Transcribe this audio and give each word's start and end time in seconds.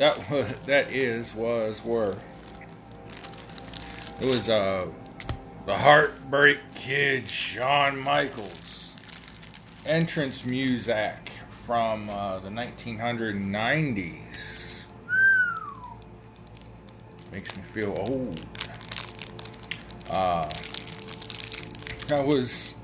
that 0.00 0.28
was 0.30 0.52
that 0.64 0.92
is 0.92 1.32
was 1.34 1.84
were. 1.84 2.16
It 4.20 4.26
was 4.26 4.48
uh 4.48 4.88
the 5.66 5.76
heartbreak 5.76 6.58
kid 6.74 7.28
Shawn 7.28 8.00
Michaels. 8.00 8.96
Entrance 9.86 10.44
music 10.44 11.30
from 11.66 12.10
uh, 12.10 12.38
the 12.40 12.50
1990s 12.50 14.84
makes 17.32 17.56
me 17.56 17.62
feel 17.62 17.94
old. 17.98 18.44
Uh 20.10 20.48
that 22.08 22.26
was 22.26 22.74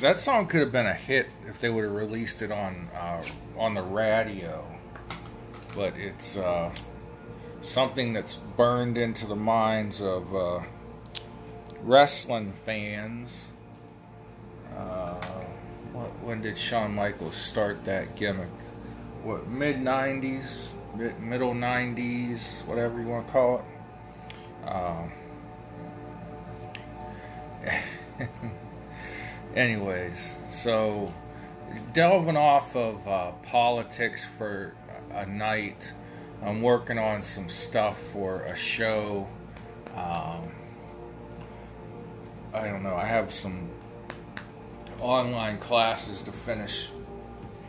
that 0.00 0.18
song 0.20 0.46
could 0.46 0.60
have 0.60 0.72
been 0.72 0.86
a 0.86 0.94
hit 0.94 1.28
if 1.48 1.60
they 1.60 1.70
would 1.70 1.84
have 1.84 1.92
released 1.92 2.40
it 2.40 2.52
on 2.52 2.88
uh, 2.94 3.22
on 3.56 3.74
the 3.74 3.82
radio, 3.82 4.64
but 5.76 5.94
it's 5.98 6.38
uh, 6.38 6.74
something 7.60 8.14
that's 8.14 8.36
burned 8.56 8.96
into 8.96 9.26
the 9.26 9.36
minds 9.36 10.00
of 10.00 10.34
uh, 10.34 10.60
wrestling 11.82 12.54
fans. 12.64 13.48
Uh, 14.74 15.14
when 16.22 16.40
did 16.40 16.56
Shawn 16.56 16.94
Michaels 16.94 17.36
start 17.36 17.84
that 17.84 18.16
gimmick? 18.16 18.48
What 19.22 19.46
mid 19.48 19.76
'90s, 19.76 20.72
mid, 20.96 21.20
middle 21.20 21.52
'90s, 21.54 22.66
whatever 22.66 23.00
you 23.00 23.08
want 23.08 23.26
to 23.26 23.32
call 23.32 23.58
it. 23.58 24.68
Um, 24.68 25.12
anyways, 29.54 30.36
so 30.48 31.12
delving 31.92 32.36
off 32.36 32.74
of 32.76 33.06
uh, 33.06 33.32
politics 33.42 34.26
for 34.38 34.74
a 35.16 35.26
night, 35.26 35.92
I'm 36.42 36.60
working 36.62 36.98
on 36.98 37.22
some 37.22 37.48
stuff 37.48 37.98
for 37.98 38.42
a 38.42 38.54
show. 38.54 39.26
Um, 39.94 40.50
I 42.52 42.68
don't 42.68 42.82
know. 42.82 42.94
I 42.94 43.06
have 43.06 43.32
some 43.32 43.70
online 45.00 45.58
classes 45.58 46.22
to 46.22 46.32
finish. 46.32 46.90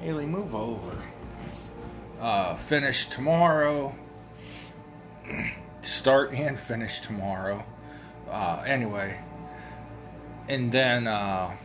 Haley, 0.01 0.25
move 0.25 0.53
over. 0.53 1.01
Uh, 2.19 2.55
finish 2.55 3.05
tomorrow. 3.05 3.95
Start 5.81 6.33
and 6.33 6.59
finish 6.59 6.99
tomorrow. 6.99 7.65
Uh, 8.29 8.61
anyway, 8.65 9.17
and 10.49 10.69
then 10.71 11.07
uh, 11.07 11.55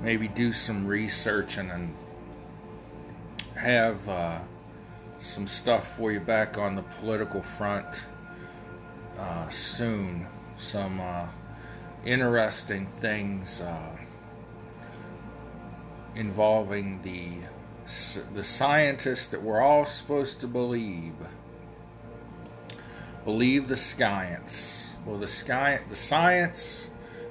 maybe 0.00 0.26
do 0.26 0.52
some 0.52 0.86
research 0.86 1.58
and, 1.58 1.94
have 3.56 4.08
uh, 4.08 4.38
some 5.18 5.46
stuff 5.46 5.96
for 5.96 6.12
you 6.12 6.20
back 6.20 6.58
on 6.58 6.76
the 6.76 6.82
political 6.82 7.42
front 7.42 8.06
uh, 9.18 9.48
soon. 9.48 10.26
Some 10.56 11.00
uh, 11.00 11.26
interesting 12.04 12.86
things 12.86 13.60
uh, 13.60 13.96
involving 16.14 17.02
the 17.02 17.30
the 18.32 18.42
scientists 18.42 19.28
that 19.28 19.40
we're 19.40 19.60
all 19.60 19.86
supposed 19.86 20.40
to 20.40 20.48
believe. 20.48 21.14
Believe 23.24 23.68
the 23.68 23.76
science. 23.76 24.92
Well, 25.04 25.18
the 25.18 25.28
sky, 25.28 25.80
the 25.88 25.94
science 25.94 26.90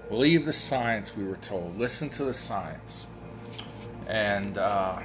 Believe 0.09 0.45
the 0.45 0.53
science, 0.53 1.17
we 1.17 1.23
were 1.23 1.37
told. 1.37 1.79
Listen 1.79 2.09
to 2.11 2.25
the 2.25 2.33
science. 2.33 3.07
And, 4.07 4.57
uh, 4.57 4.99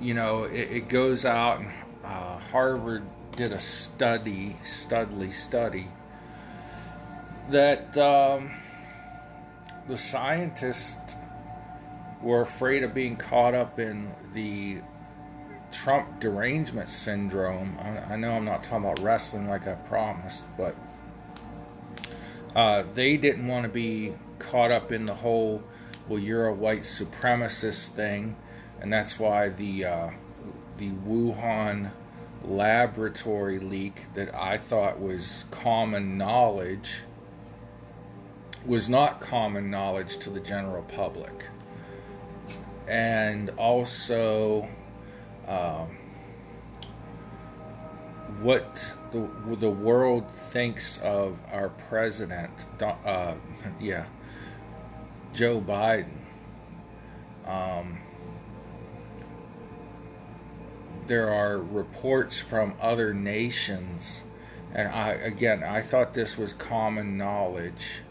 you 0.00 0.14
know, 0.14 0.44
it, 0.44 0.70
it, 0.70 0.88
goes 0.88 1.24
out, 1.24 1.60
and 1.60 1.70
uh, 2.04 2.38
Harvard 2.38 3.04
did 3.32 3.52
a 3.52 3.58
study, 3.58 4.56
Studley 4.62 5.30
study, 5.30 5.88
that 7.50 7.96
um, 7.98 8.50
the 9.88 9.96
scientists 9.96 11.14
were 12.22 12.42
afraid 12.42 12.82
of 12.82 12.94
being 12.94 13.16
caught 13.16 13.54
up 13.54 13.78
in 13.78 14.10
the 14.32 14.78
Trump 15.72 16.20
derangement 16.20 16.88
syndrome. 16.88 17.78
I, 17.80 18.14
I 18.14 18.16
know 18.16 18.32
I'm 18.32 18.44
not 18.44 18.62
talking 18.62 18.84
about 18.84 19.00
wrestling 19.00 19.48
like 19.48 19.66
I 19.66 19.74
promised, 19.74 20.44
but 20.56 20.74
uh, 22.54 22.84
they 22.94 23.16
didn't 23.16 23.46
want 23.46 23.64
to 23.64 23.70
be 23.70 24.14
caught 24.38 24.70
up 24.70 24.92
in 24.92 25.04
the 25.04 25.14
whole, 25.14 25.62
well, 26.08 26.18
you're 26.18 26.46
a 26.46 26.54
white 26.54 26.82
supremacist 26.82 27.88
thing, 27.88 28.36
and 28.80 28.92
that's 28.92 29.18
why 29.18 29.48
the 29.48 29.84
uh, 29.84 30.10
the 30.76 30.90
Wuhan 30.90 31.90
laboratory 32.44 33.58
leak 33.58 34.12
that 34.14 34.34
I 34.34 34.56
thought 34.56 35.00
was 35.00 35.44
common 35.50 36.16
knowledge 36.16 37.02
was 38.66 38.88
not 38.88 39.20
common 39.20 39.70
knowledge 39.70 40.18
to 40.18 40.30
the 40.30 40.40
general 40.40 40.82
public. 40.82 41.48
And 42.86 43.50
also, 43.50 44.68
uh, 45.46 45.84
what 48.40 48.94
the 49.10 49.28
the 49.56 49.70
world 49.70 50.30
thinks 50.30 50.98
of 50.98 51.38
our 51.50 51.70
president, 51.70 52.50
uh, 52.80 53.34
yeah, 53.80 54.06
Joe 55.34 55.60
Biden. 55.60 56.12
Um, 57.46 57.98
there 61.08 61.32
are 61.32 61.58
reports 61.58 62.38
from 62.38 62.74
other 62.80 63.14
nations, 63.14 64.22
and 64.74 64.88
I 64.88 65.12
again 65.12 65.64
I 65.64 65.80
thought 65.80 66.12
this 66.14 66.36
was 66.36 66.52
common 66.52 67.16
knowledge 67.16 68.02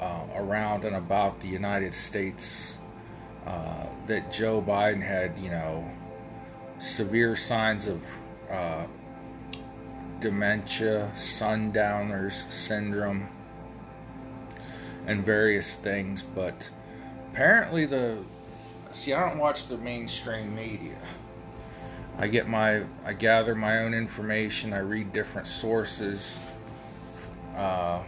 uh, 0.00 0.26
around 0.34 0.84
and 0.84 0.96
about 0.96 1.40
the 1.40 1.48
United 1.48 1.94
States 1.94 2.78
uh, 3.46 3.86
that 4.06 4.32
Joe 4.32 4.60
Biden 4.60 5.00
had 5.00 5.38
you 5.38 5.48
know 5.48 5.88
severe 6.78 7.36
signs 7.36 7.86
of 7.86 8.02
uh, 8.50 8.84
dementia, 10.18 11.12
sundowners 11.14 12.46
syndrome, 12.52 13.28
and 15.06 15.24
various 15.24 15.76
things. 15.76 16.24
But 16.24 16.68
apparently, 17.30 17.86
the 17.86 18.18
see, 18.90 19.14
I 19.14 19.28
don't 19.28 19.38
watch 19.38 19.68
the 19.68 19.78
mainstream 19.78 20.52
media. 20.52 20.96
I 22.16 22.28
get 22.28 22.48
my, 22.48 22.84
I 23.04 23.12
gather 23.12 23.54
my 23.54 23.78
own 23.78 23.92
information. 23.92 24.72
I 24.72 24.78
read 24.78 25.12
different 25.12 25.48
sources. 25.48 26.38
Uh, 27.56 28.02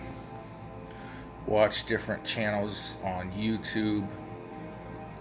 watch 1.47 1.87
different 1.87 2.25
channels 2.25 2.97
on 3.03 3.33
YouTube. 3.33 4.06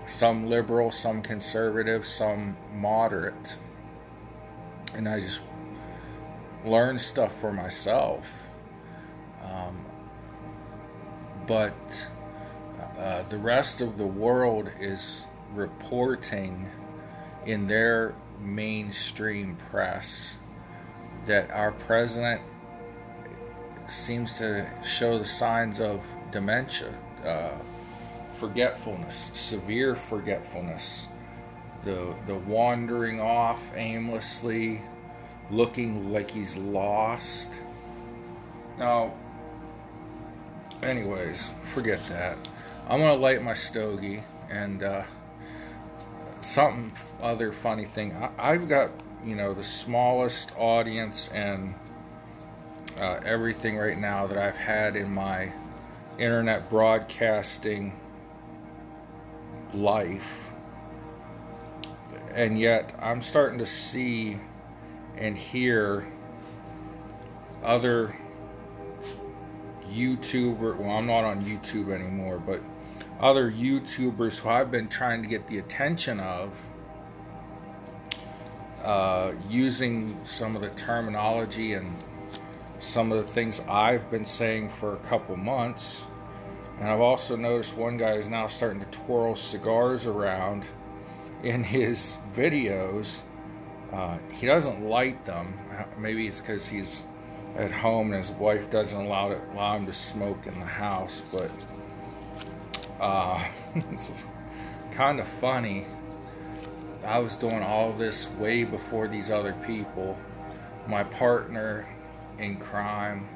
Some 0.05 0.47
liberal, 0.47 0.91
some 0.91 1.23
conservative, 1.23 2.05
some 2.05 2.55
moderate. 2.73 3.57
And 4.93 5.09
I 5.09 5.19
just 5.19 5.41
learn 6.63 6.99
stuff 6.99 7.39
for 7.39 7.51
myself. 7.51 8.27
Um, 9.43 9.83
but 11.47 11.73
uh, 12.99 13.23
the 13.23 13.37
rest 13.37 13.81
of 13.81 13.97
the 13.97 14.05
world 14.05 14.69
is 14.79 15.25
reporting 15.53 16.69
in 17.45 17.67
their 17.67 18.13
mainstream 18.39 19.55
press 19.55 20.37
that 21.25 21.49
our 21.51 21.71
president 21.71 22.41
seems 23.87 24.37
to 24.37 24.67
show 24.83 25.17
the 25.17 25.25
signs 25.25 25.79
of 25.79 26.03
dementia, 26.31 26.93
uh, 27.25 27.51
forgetfulness, 28.33 29.31
severe 29.33 29.95
forgetfulness, 29.95 31.07
the 31.83 32.15
the 32.27 32.35
wandering 32.35 33.19
off 33.19 33.71
aimlessly, 33.75 34.81
looking 35.51 36.11
like 36.11 36.31
he's 36.31 36.57
lost. 36.57 37.61
Now, 38.77 39.13
anyways, 40.81 41.49
forget 41.73 42.05
that. 42.07 42.37
I'm 42.89 42.99
gonna 42.99 43.15
light 43.15 43.41
my 43.41 43.53
stogie 43.53 44.23
and 44.49 44.83
uh, 44.83 45.03
something 46.45 46.91
other 47.21 47.51
funny 47.51 47.85
thing. 47.85 48.15
I, 48.37 48.53
have 48.53 48.69
got 48.69 48.91
you 49.23 49.35
know 49.35 49.53
the 49.53 49.63
smallest 49.63 50.53
audience 50.57 51.29
and 51.29 51.73
uh, 52.99 53.19
everything 53.25 53.77
right 53.77 53.97
now 53.97 54.27
that 54.27 54.37
I've 54.37 54.55
had 54.55 54.95
in 54.95 55.13
my 55.13 55.51
internet 56.19 56.69
broadcasting 56.69 57.99
life, 59.73 60.51
and 62.31 62.59
yet 62.59 62.97
I'm 63.01 63.21
starting 63.21 63.59
to 63.59 63.65
see 63.65 64.39
and 65.17 65.37
hear 65.37 66.07
other 67.63 68.15
YouTuber. 69.91 70.77
Well, 70.77 70.91
I'm 70.91 71.07
not 71.07 71.23
on 71.23 71.43
YouTube 71.43 71.91
anymore, 71.91 72.37
but 72.37 72.61
other 73.19 73.51
YouTubers 73.51 74.39
who 74.39 74.49
I've 74.49 74.71
been 74.71 74.87
trying 74.87 75.21
to 75.21 75.27
get 75.27 75.47
the 75.47 75.59
attention 75.59 76.19
of 76.19 76.51
uh, 78.83 79.31
using 79.49 80.15
some 80.25 80.55
of 80.55 80.61
the 80.61 80.69
terminology 80.71 81.73
and 81.73 81.91
some 82.79 83.11
of 83.11 83.17
the 83.17 83.23
things 83.23 83.61
I've 83.67 84.11
been 84.11 84.25
saying 84.25 84.69
for 84.69 84.93
a 84.93 84.99
couple 84.99 85.35
months. 85.35 86.05
And 86.79 86.89
I've 86.89 87.01
also 87.01 87.35
noticed 87.35 87.75
one 87.77 87.97
guy 87.97 88.13
is 88.13 88.27
now 88.27 88.47
starting 88.47 88.81
to 88.81 88.85
twirl 88.87 89.35
cigars 89.35 90.05
around 90.05 90.65
in 91.41 91.63
his 91.63 92.17
videos. 92.35 93.23
Uh, 93.91 94.17
he 94.33 94.45
doesn't 94.45 94.83
light 94.83 95.23
them. 95.25 95.53
Maybe 95.97 96.27
it's 96.27 96.41
because 96.41 96.67
he's 96.67 97.05
at 97.55 97.71
home 97.71 98.07
and 98.07 98.17
his 98.17 98.31
wife 98.33 98.69
doesn't 98.69 99.05
allow, 99.05 99.29
to, 99.29 99.41
allow 99.53 99.77
him 99.77 99.85
to 99.85 99.93
smoke 99.93 100.47
in 100.47 100.59
the 100.59 100.65
house. 100.65 101.23
But 101.31 101.49
uh, 102.99 103.43
this 103.91 104.09
is 104.09 104.25
kind 104.91 105.19
of 105.19 105.27
funny. 105.27 105.85
I 107.03 107.19
was 107.19 107.35
doing 107.35 107.61
all 107.61 107.93
this 107.93 108.29
way 108.31 108.63
before 108.63 109.07
these 109.07 109.29
other 109.29 109.53
people. 109.65 110.17
My 110.87 111.03
partner 111.03 111.87
in 112.39 112.57
crime 112.57 113.27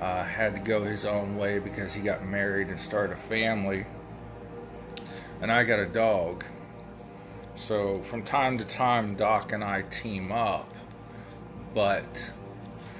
uh, 0.00 0.24
had 0.24 0.54
to 0.54 0.60
go 0.60 0.82
his 0.84 1.04
own 1.04 1.36
way 1.36 1.58
because 1.58 1.94
he 1.94 2.02
got 2.02 2.24
married 2.24 2.68
and 2.68 2.78
started 2.78 3.14
a 3.14 3.20
family. 3.20 3.86
And 5.40 5.52
I 5.52 5.64
got 5.64 5.78
a 5.78 5.86
dog. 5.86 6.44
So 7.54 8.00
from 8.02 8.22
time 8.22 8.58
to 8.58 8.64
time, 8.64 9.14
Doc 9.14 9.52
and 9.52 9.62
I 9.62 9.82
team 9.82 10.32
up. 10.32 10.72
But 11.74 12.32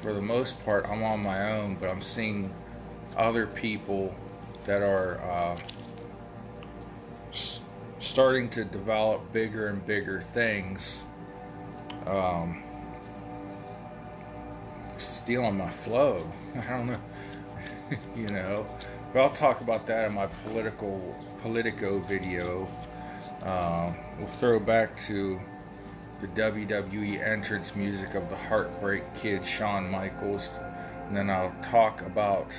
for 0.02 0.12
the 0.12 0.22
most 0.22 0.64
part, 0.64 0.86
I'm 0.88 1.02
on 1.02 1.20
my 1.20 1.52
own, 1.52 1.76
but 1.76 1.90
I'm 1.90 2.00
seeing 2.00 2.52
other 3.16 3.46
people 3.46 4.14
that 4.64 4.82
are 4.82 5.20
uh, 5.20 5.56
starting 8.08 8.48
to 8.48 8.64
develop 8.64 9.32
bigger 9.34 9.68
and 9.68 9.86
bigger 9.86 10.18
things. 10.18 11.02
Um, 12.06 12.62
stealing 14.96 15.58
my 15.58 15.68
flow. 15.68 16.26
I 16.56 16.70
don't 16.70 16.86
know, 16.86 17.00
you 18.16 18.28
know. 18.28 18.66
But 19.12 19.20
I'll 19.20 19.30
talk 19.30 19.60
about 19.60 19.86
that 19.88 20.06
in 20.06 20.14
my 20.14 20.26
political 20.26 21.14
Politico 21.42 22.00
video. 22.00 22.66
Uh, 23.42 23.92
we'll 24.16 24.26
throw 24.26 24.58
back 24.58 24.98
to 25.00 25.38
the 26.22 26.26
WWE 26.28 27.24
entrance 27.24 27.76
music 27.76 28.14
of 28.14 28.28
the 28.30 28.36
Heartbreak 28.36 29.02
Kid, 29.14 29.44
Shawn 29.44 29.88
Michaels, 29.88 30.48
and 31.06 31.16
then 31.16 31.30
I'll 31.30 31.54
talk 31.62 32.00
about 32.02 32.52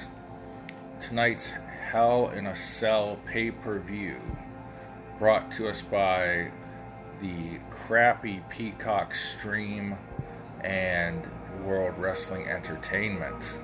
tonight's 1.00 1.54
Hell 1.90 2.30
in 2.30 2.46
a 2.46 2.56
Cell 2.56 3.18
pay 3.26 3.50
per 3.50 3.80
view, 3.80 4.18
brought 5.20 5.52
to 5.52 5.68
us 5.68 5.82
by 5.82 6.50
the 7.20 7.60
crappy 7.70 8.42
Peacock 8.50 9.14
stream 9.14 9.98
and 10.62 11.30
World 11.66 11.98
Wrestling 11.98 12.48
Entertainment. 12.48 13.58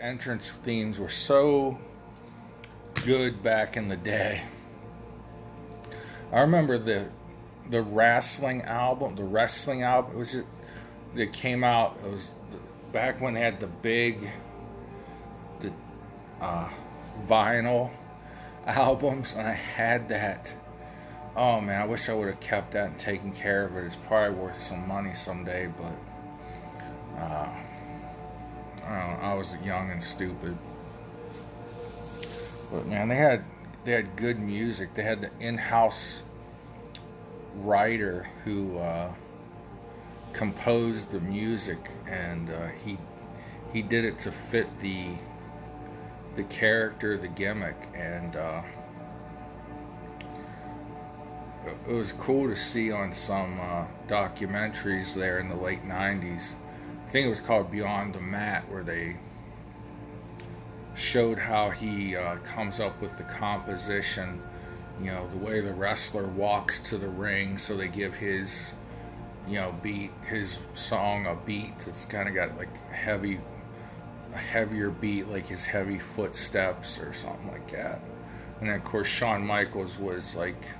Entrance 0.00 0.50
themes 0.50 0.98
were 0.98 1.08
so 1.08 1.78
good 3.04 3.42
back 3.42 3.76
in 3.76 3.88
the 3.88 3.96
day. 3.96 4.42
I 6.32 6.40
remember 6.40 6.78
the 6.78 7.08
the 7.70 7.80
wrestling 7.80 8.62
album, 8.62 9.14
the 9.14 9.24
wrestling 9.24 9.82
album. 9.82 10.16
It 10.16 10.18
was 10.18 10.32
just 10.32 10.46
that 11.14 11.32
came 11.32 11.62
out. 11.62 11.96
It 12.04 12.10
was 12.10 12.32
back 12.92 13.20
when 13.20 13.34
they 13.34 13.40
had 13.40 13.60
the 13.60 13.68
big 13.68 14.30
the 15.60 15.72
uh, 16.40 16.68
vinyl 17.28 17.90
albums, 18.66 19.34
and 19.34 19.46
I 19.46 19.52
had 19.52 20.08
that. 20.08 20.52
Oh 21.36 21.60
man, 21.60 21.80
I 21.80 21.86
wish 21.86 22.08
I 22.08 22.14
would 22.14 22.28
have 22.28 22.40
kept 22.40 22.72
that 22.72 22.88
and 22.88 22.98
taken 22.98 23.32
care 23.32 23.64
of 23.64 23.76
it. 23.76 23.84
It's 23.84 23.96
probably 23.96 24.38
worth 24.38 24.60
some 24.60 24.88
money 24.88 25.14
someday, 25.14 25.72
but. 25.78 27.20
Uh, 27.20 27.48
I, 28.86 28.90
know, 28.90 29.18
I 29.22 29.34
was 29.34 29.56
young 29.64 29.90
and 29.90 30.02
stupid. 30.02 30.56
But 32.70 32.86
man, 32.86 33.08
they 33.08 33.16
had 33.16 33.44
they 33.84 33.92
had 33.92 34.16
good 34.16 34.38
music. 34.38 34.94
They 34.94 35.02
had 35.02 35.20
the 35.20 35.30
in-house 35.40 36.22
writer 37.56 38.28
who 38.44 38.78
uh, 38.78 39.12
composed 40.32 41.10
the 41.10 41.20
music, 41.20 41.90
and 42.06 42.50
uh, 42.50 42.68
he 42.84 42.98
he 43.72 43.82
did 43.82 44.04
it 44.04 44.18
to 44.20 44.32
fit 44.32 44.80
the 44.80 45.16
the 46.34 46.44
character, 46.44 47.16
the 47.16 47.28
gimmick, 47.28 47.88
and 47.94 48.36
uh, 48.36 48.62
it 51.88 51.92
was 51.92 52.12
cool 52.12 52.48
to 52.48 52.56
see 52.56 52.90
on 52.90 53.12
some 53.12 53.60
uh, 53.60 53.84
documentaries 54.08 55.14
there 55.14 55.38
in 55.38 55.48
the 55.48 55.56
late 55.56 55.84
'90s. 55.84 56.54
I 57.04 57.08
think 57.08 57.26
it 57.26 57.28
was 57.28 57.40
called 57.40 57.70
Beyond 57.70 58.14
the 58.14 58.20
Mat, 58.20 58.68
where 58.70 58.82
they 58.82 59.16
showed 60.94 61.38
how 61.38 61.70
he 61.70 62.16
uh, 62.16 62.36
comes 62.36 62.80
up 62.80 63.00
with 63.00 63.16
the 63.18 63.24
composition, 63.24 64.42
you 65.00 65.06
know, 65.06 65.28
the 65.28 65.36
way 65.36 65.60
the 65.60 65.72
wrestler 65.72 66.26
walks 66.26 66.78
to 66.78 66.98
the 66.98 67.08
ring, 67.08 67.58
so 67.58 67.76
they 67.76 67.88
give 67.88 68.14
his, 68.14 68.72
you 69.48 69.54
know, 69.54 69.74
beat, 69.82 70.10
his 70.28 70.58
song 70.74 71.26
a 71.26 71.34
beat 71.34 71.78
that's 71.80 72.04
kind 72.04 72.28
of 72.28 72.34
got 72.34 72.56
like 72.56 72.76
heavy, 72.90 73.40
a 74.32 74.38
heavier 74.38 74.90
beat, 74.90 75.28
like 75.28 75.46
his 75.46 75.66
heavy 75.66 75.98
footsteps 75.98 76.98
or 76.98 77.12
something 77.12 77.48
like 77.48 77.70
that. 77.72 78.00
And 78.60 78.68
then, 78.68 78.76
of 78.76 78.84
course, 78.84 79.08
Shawn 79.08 79.44
Michaels 79.44 79.98
was 79.98 80.34
like 80.36 80.70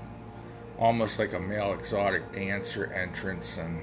almost 0.77 1.19
like 1.19 1.33
a 1.33 1.39
male 1.39 1.73
exotic 1.73 2.31
dancer 2.31 2.91
entrance, 2.91 3.57
and 3.57 3.81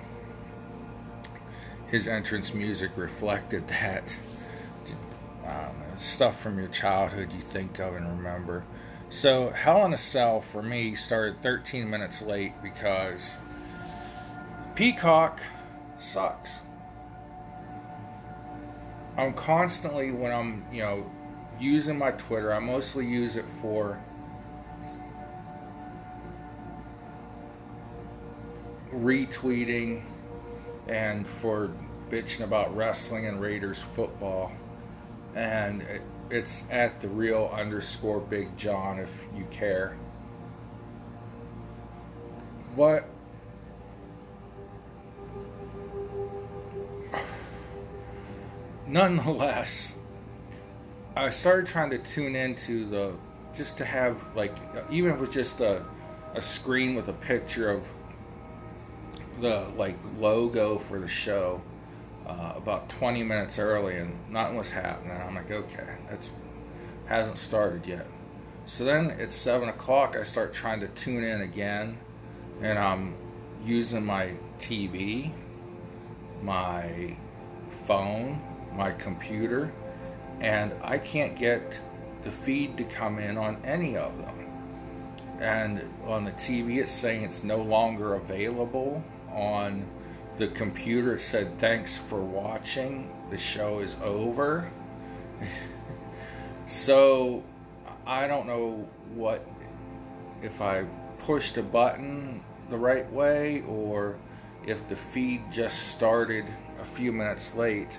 his 1.92 2.08
entrance 2.08 2.54
music 2.54 2.96
reflected 2.96 3.68
that 3.68 4.02
um, 5.46 5.76
stuff 5.98 6.40
from 6.40 6.58
your 6.58 6.68
childhood 6.68 7.30
you 7.34 7.40
think 7.40 7.78
of 7.78 7.94
and 7.94 8.08
remember. 8.16 8.64
So, 9.10 9.50
Hell 9.50 9.84
in 9.84 9.92
a 9.92 9.98
Cell 9.98 10.40
for 10.40 10.62
me 10.62 10.94
started 10.94 11.42
13 11.42 11.88
minutes 11.88 12.22
late 12.22 12.54
because 12.62 13.36
Peacock 14.74 15.42
sucks. 15.98 16.60
I'm 19.18 19.34
constantly, 19.34 20.12
when 20.12 20.32
I'm, 20.32 20.64
you 20.72 20.80
know, 20.80 21.10
using 21.60 21.98
my 21.98 22.12
Twitter, 22.12 22.54
I 22.54 22.58
mostly 22.58 23.06
use 23.06 23.36
it 23.36 23.44
for 23.60 24.00
retweeting 28.90 30.04
and 30.92 31.26
for 31.26 31.70
bitching 32.10 32.44
about 32.44 32.76
wrestling 32.76 33.26
and 33.26 33.40
Raiders 33.40 33.80
football. 33.80 34.52
And 35.34 35.80
it, 35.82 36.02
it's 36.28 36.64
at 36.70 37.00
the 37.00 37.08
real 37.08 37.50
underscore 37.52 38.20
Big 38.20 38.54
John 38.58 38.98
if 38.98 39.26
you 39.34 39.46
care. 39.50 39.96
What? 42.74 43.08
Nonetheless, 48.86 49.96
I 51.16 51.30
started 51.30 51.66
trying 51.66 51.90
to 51.90 51.98
tune 51.98 52.36
into 52.36 52.84
the 52.86 53.14
just 53.54 53.78
to 53.78 53.84
have 53.86 54.22
like 54.34 54.54
even 54.90 55.10
if 55.10 55.16
it 55.16 55.20
was 55.20 55.28
just 55.30 55.62
a 55.62 55.84
a 56.34 56.42
screen 56.42 56.94
with 56.94 57.08
a 57.08 57.12
picture 57.14 57.70
of 57.70 57.82
the 59.40 59.68
like 59.76 59.96
logo 60.18 60.78
for 60.78 60.98
the 60.98 61.06
show 61.06 61.60
uh, 62.26 62.52
about 62.56 62.88
20 62.88 63.22
minutes 63.22 63.58
early, 63.58 63.96
and 63.96 64.14
nothing 64.30 64.56
was 64.56 64.70
happening. 64.70 65.12
I'm 65.12 65.34
like, 65.34 65.50
okay, 65.50 65.96
that's 66.08 66.30
hasn't 67.06 67.38
started 67.38 67.86
yet. 67.86 68.06
So 68.64 68.84
then 68.84 69.10
it's 69.18 69.34
seven 69.34 69.68
o'clock. 69.68 70.16
I 70.16 70.22
start 70.22 70.52
trying 70.52 70.80
to 70.80 70.88
tune 70.88 71.24
in 71.24 71.42
again, 71.42 71.98
and 72.60 72.78
I'm 72.78 73.14
using 73.64 74.04
my 74.04 74.30
TV, 74.58 75.32
my 76.42 77.16
phone, 77.86 78.40
my 78.74 78.92
computer, 78.92 79.72
and 80.40 80.72
I 80.82 80.98
can't 80.98 81.36
get 81.36 81.80
the 82.22 82.30
feed 82.30 82.76
to 82.78 82.84
come 82.84 83.18
in 83.18 83.36
on 83.36 83.60
any 83.64 83.96
of 83.96 84.16
them. 84.18 84.38
And 85.40 85.82
on 86.06 86.24
the 86.24 86.30
TV, 86.32 86.78
it's 86.78 86.92
saying 86.92 87.24
it's 87.24 87.42
no 87.42 87.56
longer 87.56 88.14
available. 88.14 89.02
On 89.32 89.86
the 90.36 90.48
computer, 90.48 91.18
said, 91.18 91.58
Thanks 91.58 91.96
for 91.96 92.20
watching. 92.20 93.14
The 93.30 93.36
show 93.36 93.80
is 93.80 93.96
over. 94.02 94.70
so 96.66 97.42
I 98.06 98.26
don't 98.26 98.46
know 98.46 98.88
what, 99.14 99.46
if 100.42 100.60
I 100.60 100.84
pushed 101.18 101.56
a 101.56 101.62
button 101.62 102.42
the 102.68 102.78
right 102.78 103.10
way 103.12 103.62
or 103.68 104.16
if 104.66 104.88
the 104.88 104.96
feed 104.96 105.50
just 105.50 105.88
started 105.88 106.44
a 106.80 106.84
few 106.84 107.12
minutes 107.12 107.54
late. 107.54 107.98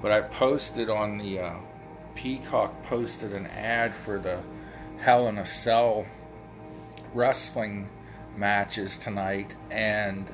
But 0.00 0.12
I 0.12 0.22
posted 0.22 0.90
on 0.90 1.18
the 1.18 1.40
uh, 1.40 1.54
Peacock 2.14 2.82
posted 2.84 3.32
an 3.32 3.46
ad 3.46 3.94
for 3.94 4.18
the 4.18 4.40
Hell 4.98 5.28
in 5.28 5.38
a 5.38 5.46
Cell 5.46 6.06
wrestling 7.14 7.88
matches 8.36 8.96
tonight, 8.96 9.54
and 9.70 10.26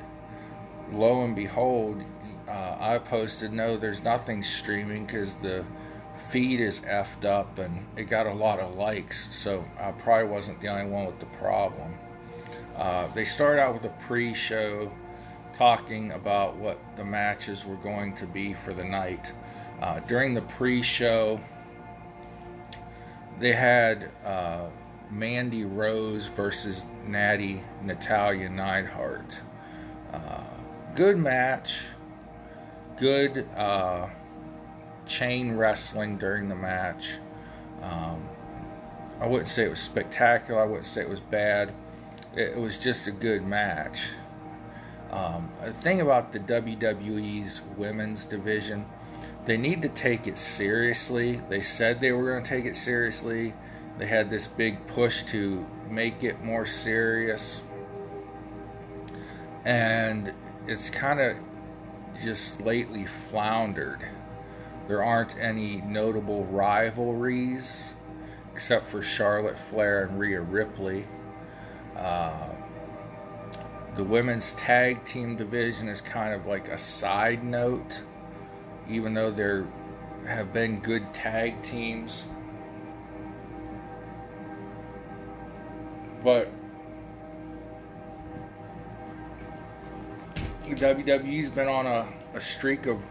lo 0.92 1.25
and 1.25 1.35
behold, 1.37 2.02
uh, 2.49 2.76
I 2.80 2.99
posted 2.99 3.52
no, 3.52 3.76
there's 3.76 4.02
nothing 4.02 4.42
streaming 4.42 5.04
because 5.04 5.35
the 5.35 5.64
feed 6.30 6.61
is 6.61 6.80
effed 6.80 7.25
up 7.25 7.59
and 7.59 7.87
it 7.97 8.04
got 8.04 8.26
a 8.26 8.33
lot 8.33 8.59
of 8.61 8.75
likes, 8.75 9.35
so 9.35 9.64
I 9.78 9.92
probably 9.92 10.28
wasn't 10.28 10.61
the 10.61 10.68
only 10.68 10.90
one 10.90 11.07
with 11.07 11.21
the 11.21 11.26
problem. 11.26 11.95
Uh, 12.76 13.09
they 13.14 13.25
start 13.25 13.59
out 13.59 13.75
with 13.75 13.85
a 13.85 13.95
pre 14.07 14.33
show 14.33 14.92
talking 15.52 16.12
about 16.12 16.57
what 16.57 16.78
the 16.97 17.04
matches 17.04 17.66
were 17.66 17.76
going 17.76 18.14
to 18.14 18.26
be 18.26 18.54
for 18.54 18.73
the 18.73 18.85
night. 18.85 19.33
Uh, 19.80 20.00
during 20.00 20.35
the 20.35 20.42
pre 20.42 20.83
show, 20.83 21.40
they 23.40 23.52
had 23.52 24.11
uh, 24.25 24.66
Mandy 25.11 25.64
Rose 25.64 26.28
versus 26.28 26.85
Natty 27.07 27.61
Natalya 27.83 28.49
Neidhart. 28.49 29.40
Uh, 30.12 30.42
good 30.99 31.17
match. 31.17 31.87
Good 32.97 33.49
uh, 33.57 34.09
chain 35.07 35.52
wrestling 35.52 36.19
during 36.19 36.49
the 36.49 36.57
match. 36.57 37.19
Um, 37.81 38.28
I 39.21 39.28
wouldn't 39.28 39.49
say 39.49 39.64
it 39.64 39.71
was 39.71 39.78
spectacular. 39.78 40.61
I 40.61 40.64
wouldn't 40.64 40.87
say 40.87 41.02
it 41.02 41.09
was 41.09 41.21
bad. 41.21 41.73
It, 42.35 42.57
it 42.57 42.59
was 42.59 42.78
just 42.78 43.07
a 43.07 43.12
good 43.12 43.45
match. 43.45 44.11
Um, 45.12 45.49
the 45.64 45.73
thing 45.73 46.00
about 46.00 46.33
the 46.33 46.40
WWE's 46.40 47.62
women's 47.76 48.25
division 48.25 48.85
they 49.45 49.57
need 49.57 49.81
to 49.81 49.88
take 49.88 50.26
it 50.26 50.37
seriously. 50.37 51.40
They 51.49 51.62
said 51.62 52.02
they 52.02 52.12
were 52.12 52.33
going 52.33 52.43
to 52.43 52.49
take 52.49 52.67
it 52.67 52.76
seriously. 52.76 53.55
They 53.97 54.05
had 54.05 54.28
this 54.28 54.47
big 54.47 54.87
push 54.88 55.23
to 55.23 55.64
make 55.88 56.23
it 56.23 56.45
more 56.45 56.67
serious. 56.67 57.62
And 59.64 60.35
it's 60.69 60.91
kind 60.91 61.21
of 61.21 61.37
just 62.23 62.61
lately 62.61 63.07
floundered. 63.07 64.05
There 64.87 65.03
aren't 65.03 65.37
any 65.39 65.81
notable 65.81 66.45
rivalries 66.47 67.95
except 68.53 68.87
for 68.87 69.03
Charlotte 69.03 69.59
Flair 69.59 70.05
and 70.05 70.19
Rhea 70.19 70.41
Ripley. 70.41 71.05
Uh, 71.97 72.49
the 73.95 74.05
women's 74.05 74.53
tag 74.53 75.05
team 75.05 75.37
division 75.37 75.89
is 75.89 76.01
kind 76.01 76.35
of 76.35 76.47
like 76.47 76.69
a 76.69 76.79
side 76.79 77.43
note 77.43 78.03
even 78.89 79.15
though 79.15 79.31
there 79.31 79.67
have 80.27 80.53
been 80.53 80.81
good 80.81 81.13
tag 81.13 81.63
teams. 81.63 82.27
But 86.25 86.51
WWE's 90.77 91.49
been 91.49 91.69
on 91.69 91.87
a, 91.87 92.09
a 92.35 92.41
streak 92.41 92.87
of 92.87 93.03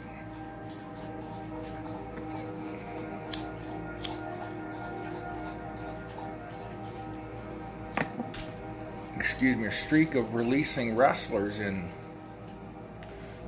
excuse 9.16 9.58
me, 9.58 9.66
a 9.66 9.72
streak 9.72 10.16
of 10.16 10.34
releasing 10.34 10.96
wrestlers 10.96 11.60
and 11.60 11.90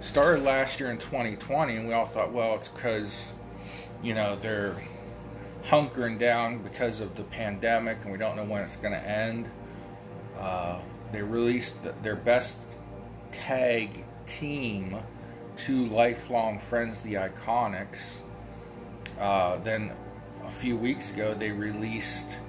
started 0.01 0.43
last 0.43 0.79
year 0.79 0.91
in 0.91 0.97
2020, 0.97 1.77
and 1.77 1.87
we 1.87 1.93
all 1.93 2.05
thought, 2.05 2.31
well, 2.31 2.55
it's 2.55 2.67
because, 2.67 3.31
you 4.03 4.13
know, 4.13 4.35
they're 4.35 4.75
hunkering 5.63 6.19
down 6.19 6.59
because 6.59 6.99
of 6.99 7.15
the 7.15 7.23
pandemic, 7.23 8.03
and 8.03 8.11
we 8.11 8.17
don't 8.17 8.35
know 8.35 8.43
when 8.43 8.61
it's 8.61 8.75
going 8.75 8.93
to 8.93 9.09
end. 9.09 9.49
Uh, 10.37 10.79
they 11.11 11.21
released 11.21 11.77
their 12.03 12.15
best 12.15 12.75
tag 13.31 14.05
team 14.25 14.97
to 15.57 15.87
lifelong 15.87 16.59
friends, 16.59 17.01
the 17.01 17.15
IIconics. 17.15 18.21
Uh, 19.19 19.57
then 19.57 19.91
a 20.45 20.51
few 20.51 20.77
weeks 20.77 21.11
ago, 21.11 21.33
they 21.33 21.51
released 21.51 22.39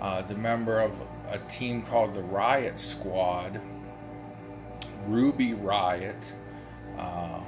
uh, 0.00 0.22
the 0.22 0.34
member 0.34 0.80
of 0.80 0.92
a 1.30 1.38
team 1.48 1.82
called 1.82 2.14
the 2.14 2.22
Riot 2.22 2.78
Squad, 2.78 3.60
Ruby 5.06 5.52
Riott 5.52 6.32
uh, 6.98 7.40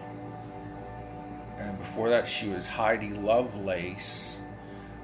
and 1.58 1.78
before 1.78 2.08
that, 2.10 2.26
she 2.26 2.48
was 2.48 2.66
Heidi 2.66 3.10
Lovelace. 3.10 4.40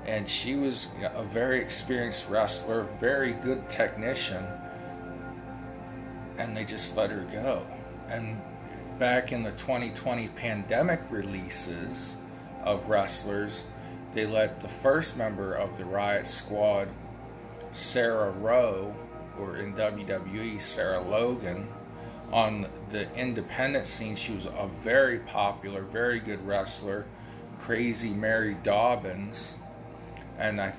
And 0.06 0.28
she 0.28 0.54
was 0.54 0.88
a 1.02 1.24
very 1.24 1.60
experienced 1.60 2.30
wrestler, 2.30 2.84
very 3.00 3.32
good 3.32 3.68
technician. 3.68 4.44
And 6.38 6.56
they 6.56 6.64
just 6.64 6.96
let 6.96 7.10
her 7.10 7.26
go. 7.32 7.66
And 8.08 8.40
back 8.98 9.32
in 9.32 9.42
the 9.42 9.52
2020 9.52 10.28
pandemic 10.28 11.00
releases 11.10 12.16
of 12.64 12.88
wrestlers, 12.88 13.64
they 14.12 14.26
let 14.26 14.60
the 14.60 14.68
first 14.68 15.16
member 15.16 15.52
of 15.52 15.76
the 15.76 15.84
Riot 15.84 16.26
Squad, 16.26 16.88
Sarah 17.72 18.30
Rowe, 18.30 18.94
or 19.38 19.56
in 19.56 19.74
WWE, 19.74 20.60
Sarah 20.60 21.02
Logan, 21.02 21.68
on 22.32 22.66
the 22.88 23.12
independent 23.14 23.86
scene, 23.86 24.16
she 24.16 24.32
was 24.32 24.46
a 24.46 24.68
very 24.82 25.20
popular, 25.20 25.82
very 25.82 26.18
good 26.18 26.44
wrestler, 26.46 27.06
crazy 27.58 28.10
Mary 28.10 28.56
Dobson, 28.62 29.32
and 30.38 30.60
I, 30.60 30.74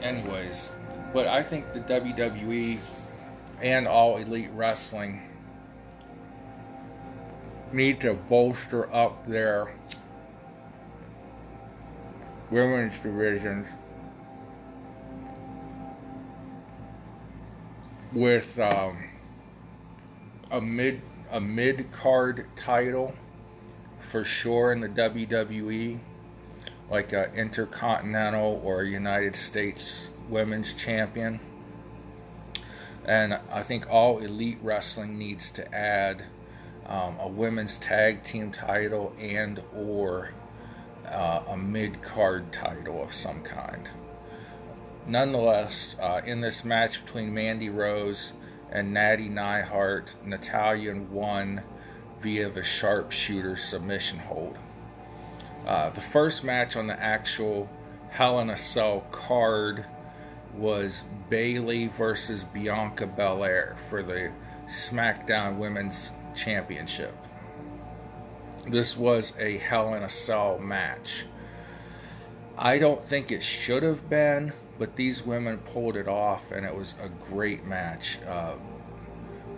anyways, 0.00 0.72
but 1.12 1.26
I 1.26 1.42
think 1.42 1.72
the 1.72 1.80
WWE 1.80 2.78
and 3.62 3.86
All 3.86 4.16
Elite 4.16 4.50
Wrestling 4.52 5.22
need 7.72 8.00
to 8.00 8.14
bolster 8.14 8.92
up 8.92 9.26
their 9.26 9.72
women's 12.50 12.98
divisions 12.98 13.66
with 18.12 18.58
um, 18.58 18.98
a 20.50 20.60
mid 20.60 21.00
a 21.30 21.40
mid 21.40 21.90
card 21.92 22.46
title 22.56 23.14
for 23.98 24.22
sure 24.22 24.72
in 24.72 24.80
the 24.80 24.88
WWE, 24.88 25.98
like 26.90 27.14
a 27.14 27.32
Intercontinental 27.32 28.60
or 28.62 28.82
United 28.82 29.34
States 29.34 30.10
Women's 30.28 30.74
Champion. 30.74 31.40
And 33.04 33.38
I 33.50 33.62
think 33.62 33.90
all 33.90 34.18
Elite 34.18 34.58
Wrestling 34.62 35.18
needs 35.18 35.50
to 35.52 35.74
add 35.74 36.24
um, 36.86 37.16
a 37.20 37.28
women's 37.28 37.78
tag 37.78 38.22
team 38.24 38.52
title 38.52 39.12
and 39.18 39.62
or 39.74 40.30
uh, 41.06 41.42
a 41.48 41.56
mid 41.56 42.02
card 42.02 42.52
title 42.52 43.02
of 43.02 43.12
some 43.12 43.42
kind. 43.42 43.90
Nonetheless, 45.06 45.96
uh, 46.00 46.20
in 46.24 46.40
this 46.40 46.64
match 46.64 47.04
between 47.04 47.34
Mandy 47.34 47.68
Rose 47.68 48.32
and 48.70 48.94
Natty 48.94 49.28
Neidhart, 49.28 50.14
Natalya 50.24 50.94
won 50.94 51.62
via 52.20 52.48
the 52.48 52.62
sharpshooter 52.62 53.56
submission 53.56 54.20
hold. 54.20 54.58
Uh, 55.66 55.90
the 55.90 56.00
first 56.00 56.44
match 56.44 56.76
on 56.76 56.86
the 56.86 57.00
actual 57.00 57.68
Hell 58.10 58.38
in 58.40 58.50
a 58.50 58.56
Cell 58.56 59.06
card 59.10 59.86
was 60.54 61.04
Bayley 61.30 61.88
versus 61.88 62.44
Bianca 62.44 63.06
Belair 63.06 63.76
for 63.88 64.02
the 64.02 64.30
SmackDown 64.68 65.56
Women's 65.56 66.12
Championship. 66.34 67.14
this 68.66 68.96
was 68.96 69.32
a 69.38 69.58
Hell 69.58 69.94
in 69.94 70.02
a 70.02 70.08
Cell 70.08 70.58
match. 70.58 71.26
I 72.56 72.78
don't 72.78 73.02
think 73.02 73.32
it 73.32 73.42
should 73.42 73.82
have 73.82 74.08
been, 74.08 74.52
but 74.78 74.94
these 74.96 75.24
women 75.26 75.58
pulled 75.58 75.96
it 75.96 76.06
off, 76.06 76.52
and 76.52 76.64
it 76.64 76.74
was 76.74 76.94
a 77.02 77.08
great 77.08 77.64
match. 77.64 78.18
Uh, 78.22 78.54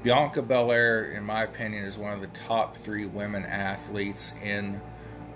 Bianca 0.03 0.43
Belair, 0.43 1.13
in 1.13 1.25
my 1.25 1.43
opinion, 1.43 1.85
is 1.85 1.99
one 1.99 2.13
of 2.13 2.21
the 2.21 2.29
top 2.29 2.77
three 2.77 3.07
women 3.07 3.45
athletes 3.45 4.33
in 4.43 4.81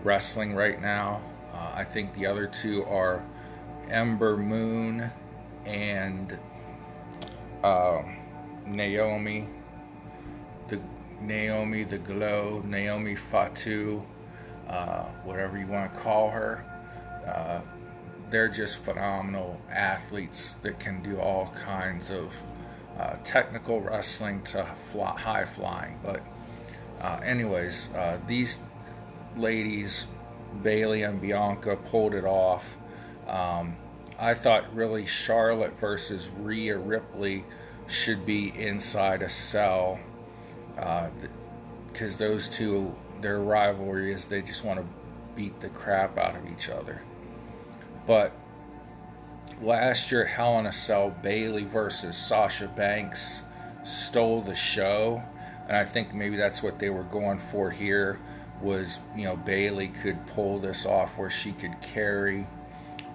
wrestling 0.02 0.54
right 0.54 0.80
now. 0.80 1.22
Uh, 1.52 1.72
I 1.74 1.84
think 1.84 2.14
the 2.14 2.26
other 2.26 2.46
two 2.46 2.84
are 2.84 3.22
Ember 3.90 4.36
Moon 4.36 5.10
and 5.68 6.38
uh, 7.62 8.02
Naomi, 8.66 9.46
the 10.68 10.80
Naomi 11.20 11.84
the 11.84 11.98
Glow, 11.98 12.62
Naomi 12.66 13.14
Fatu, 13.14 14.02
uh, 14.68 15.04
whatever 15.24 15.58
you 15.58 15.66
want 15.66 15.92
to 15.92 15.98
call 15.98 16.30
her. 16.30 16.64
Uh, 17.26 17.60
they're 18.30 18.48
just 18.48 18.78
phenomenal 18.78 19.60
athletes 19.70 20.54
that 20.62 20.78
can 20.78 21.02
do 21.02 21.18
all 21.18 21.48
kinds 21.54 22.10
of 22.10 22.32
uh, 22.98 23.16
technical 23.24 23.80
wrestling 23.80 24.42
to 24.42 24.64
fly, 24.90 25.18
high 25.18 25.44
flying. 25.44 25.98
But, 26.02 26.22
uh, 27.00 27.20
anyways, 27.24 27.90
uh, 27.94 28.18
these 28.26 28.60
ladies, 29.36 30.06
Bayley 30.62 31.02
and 31.02 31.20
Bianca, 31.20 31.76
pulled 31.76 32.14
it 32.14 32.24
off. 32.24 32.76
Um, 33.26 33.76
I 34.18 34.34
thought 34.34 34.74
really 34.74 35.06
Charlotte 35.06 35.78
versus 35.78 36.28
Rhea 36.40 36.76
Ripley 36.76 37.44
should 37.86 38.26
be 38.26 38.52
inside 38.58 39.22
a 39.22 39.28
cell 39.28 40.00
because 40.74 42.14
uh, 42.14 42.18
those 42.18 42.48
two, 42.48 42.94
their 43.20 43.40
rivalry 43.40 44.12
is 44.12 44.26
they 44.26 44.42
just 44.42 44.64
want 44.64 44.80
to 44.80 44.86
beat 45.36 45.60
the 45.60 45.68
crap 45.68 46.18
out 46.18 46.36
of 46.36 46.50
each 46.50 46.68
other. 46.68 47.00
But 48.06 48.32
last 49.60 50.10
year, 50.10 50.24
Hell 50.24 50.58
in 50.58 50.66
a 50.66 50.72
Cell, 50.72 51.10
Bayley 51.22 51.64
versus 51.64 52.16
Sasha 52.16 52.68
Banks 52.68 53.42
stole 53.84 54.42
the 54.42 54.54
show, 54.54 55.22
and 55.68 55.76
I 55.76 55.84
think 55.84 56.12
maybe 56.12 56.36
that's 56.36 56.62
what 56.62 56.78
they 56.78 56.90
were 56.90 57.04
going 57.04 57.38
for 57.38 57.70
here. 57.70 58.18
Was 58.60 58.98
you 59.16 59.22
know 59.22 59.36
Bayley 59.36 59.86
could 59.86 60.26
pull 60.26 60.58
this 60.58 60.84
off 60.84 61.16
where 61.16 61.30
she 61.30 61.52
could 61.52 61.80
carry 61.80 62.44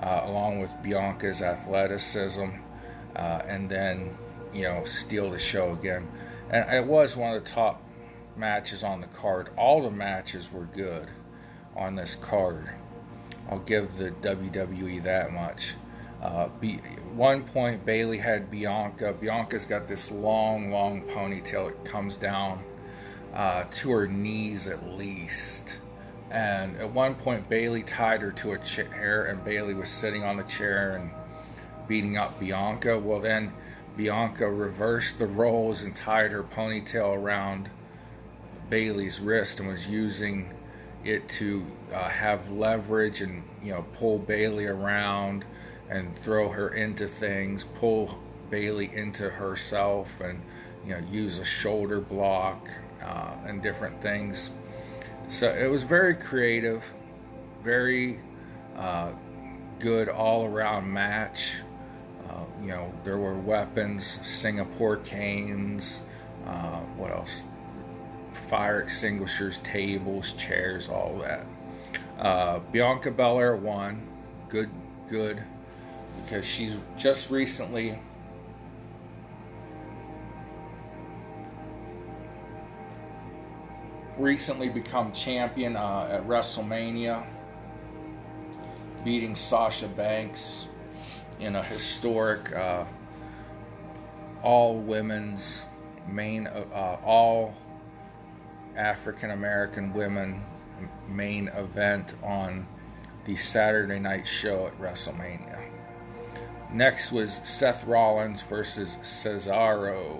along 0.01 0.59
with 0.59 0.73
Bianca's 0.81 1.41
athleticism, 1.41 2.49
uh, 3.15 3.41
and 3.47 3.69
then 3.69 4.17
you 4.53 4.63
know 4.63 4.83
steal 4.83 5.31
the 5.31 5.39
show 5.39 5.73
again. 5.73 6.07
And 6.49 6.69
it 6.71 6.85
was 6.85 7.15
one 7.15 7.35
of 7.35 7.43
the 7.43 7.49
top 7.49 7.81
matches 8.35 8.83
on 8.83 9.01
the 9.01 9.07
card. 9.07 9.49
All 9.57 9.83
the 9.83 9.91
matches 9.91 10.51
were 10.51 10.65
good 10.65 11.07
on 11.75 11.95
this 11.95 12.15
card. 12.15 12.69
I'll 13.49 13.59
give 13.59 13.97
the 13.97 14.11
WWE 14.11 15.03
that 15.03 15.31
much. 15.31 15.75
Uh, 16.21 16.47
one 17.13 17.43
point, 17.43 17.85
Bayley 17.85 18.17
had 18.17 18.49
Bianca. 18.49 19.13
Bianca's 19.13 19.65
got 19.65 19.87
this 19.87 20.09
long, 20.09 20.71
long 20.71 21.01
ponytail. 21.03 21.69
It 21.69 21.83
comes 21.83 22.15
down 22.15 22.63
uh, 23.33 23.65
to 23.71 23.91
her 23.91 24.07
knees 24.07 24.67
at 24.67 24.87
least. 24.87 25.79
And 26.33 26.75
at 26.77 26.89
one 26.91 27.13
point, 27.13 27.47
Bayley 27.47 27.83
tied 27.83 28.23
her 28.23 28.31
to 28.31 28.53
a 28.53 28.57
chair, 28.57 29.25
and 29.25 29.45
Bayley 29.45 29.75
was 29.75 29.87
sitting 29.87 30.23
on 30.23 30.37
the 30.37 30.43
chair 30.43 30.95
and 30.95 31.11
beating 31.87 32.17
up 32.17 32.39
Bianca. 32.39 32.97
Well, 32.97 33.19
then 33.19 33.53
Bianca 33.95 34.49
reversed 34.49 35.19
the 35.19 35.27
roles 35.27 35.83
and 35.83 35.95
tied 35.95 36.31
her 36.31 36.41
ponytail 36.41 37.15
around 37.15 37.69
Bayley's 38.67 39.19
wrist 39.19 39.59
and 39.59 39.69
was 39.69 39.87
using 39.87 40.51
it 41.03 41.29
to 41.29 41.67
uh, 41.93 42.09
have 42.09 42.49
leverage 42.49 43.21
and 43.21 43.43
you 43.61 43.71
know 43.71 43.85
pull 43.93 44.17
Bayley 44.17 44.65
around 44.65 45.45
and 45.89 46.15
throw 46.15 46.49
her 46.49 46.69
into 46.69 47.07
things, 47.07 47.65
pull 47.65 48.19
Bayley 48.49 48.89
into 48.93 49.29
herself, 49.29 50.19
and 50.19 50.41
you 50.83 50.93
know 50.93 51.07
use 51.11 51.37
a 51.37 51.43
shoulder 51.43 51.99
block 51.99 52.67
uh, 53.03 53.35
and 53.45 53.61
different 53.61 54.01
things. 54.01 54.49
So 55.33 55.49
it 55.49 55.65
was 55.65 55.81
very 55.81 56.13
creative, 56.13 56.85
very 57.63 58.19
uh, 58.77 59.13
good 59.79 60.07
all 60.07 60.45
around 60.45 60.93
match. 60.93 61.61
Uh, 62.29 62.43
you 62.61 62.67
know, 62.67 62.93
there 63.03 63.17
were 63.17 63.33
weapons, 63.33 64.19
Singapore 64.21 64.97
canes, 64.97 66.03
uh, 66.45 66.81
what 66.97 67.09
else? 67.09 67.45
Fire 68.47 68.79
extinguishers, 68.79 69.57
tables, 69.57 70.33
chairs, 70.33 70.87
all 70.87 71.17
that. 71.23 71.47
Uh, 72.19 72.59
Bianca 72.71 73.09
Belair 73.09 73.55
won. 73.55 74.07
Good, 74.49 74.69
good, 75.09 75.41
because 76.23 76.45
she's 76.45 76.77
just 76.95 77.31
recently 77.31 77.97
recently 84.17 84.69
become 84.69 85.11
champion 85.11 85.75
uh, 85.75 86.09
at 86.11 86.27
WrestleMania, 86.27 87.25
beating 89.03 89.35
Sasha 89.35 89.87
Banks 89.87 90.67
in 91.39 91.55
a 91.55 91.63
historic 91.63 92.55
uh, 92.55 92.85
all 94.41 94.77
women's 94.77 95.65
main 96.07 96.47
uh, 96.47 96.97
all 97.03 97.55
African 98.75 99.31
American 99.31 99.93
women 99.93 100.41
main 101.07 101.47
event 101.49 102.15
on 102.23 102.67
the 103.25 103.35
Saturday 103.35 103.99
night 103.99 104.27
show 104.27 104.67
at 104.67 104.79
WrestleMania. 104.79 105.59
Next 106.71 107.11
was 107.11 107.39
Seth 107.43 107.85
Rollins 107.85 108.41
versus 108.41 108.97
Cesaro. 109.01 110.19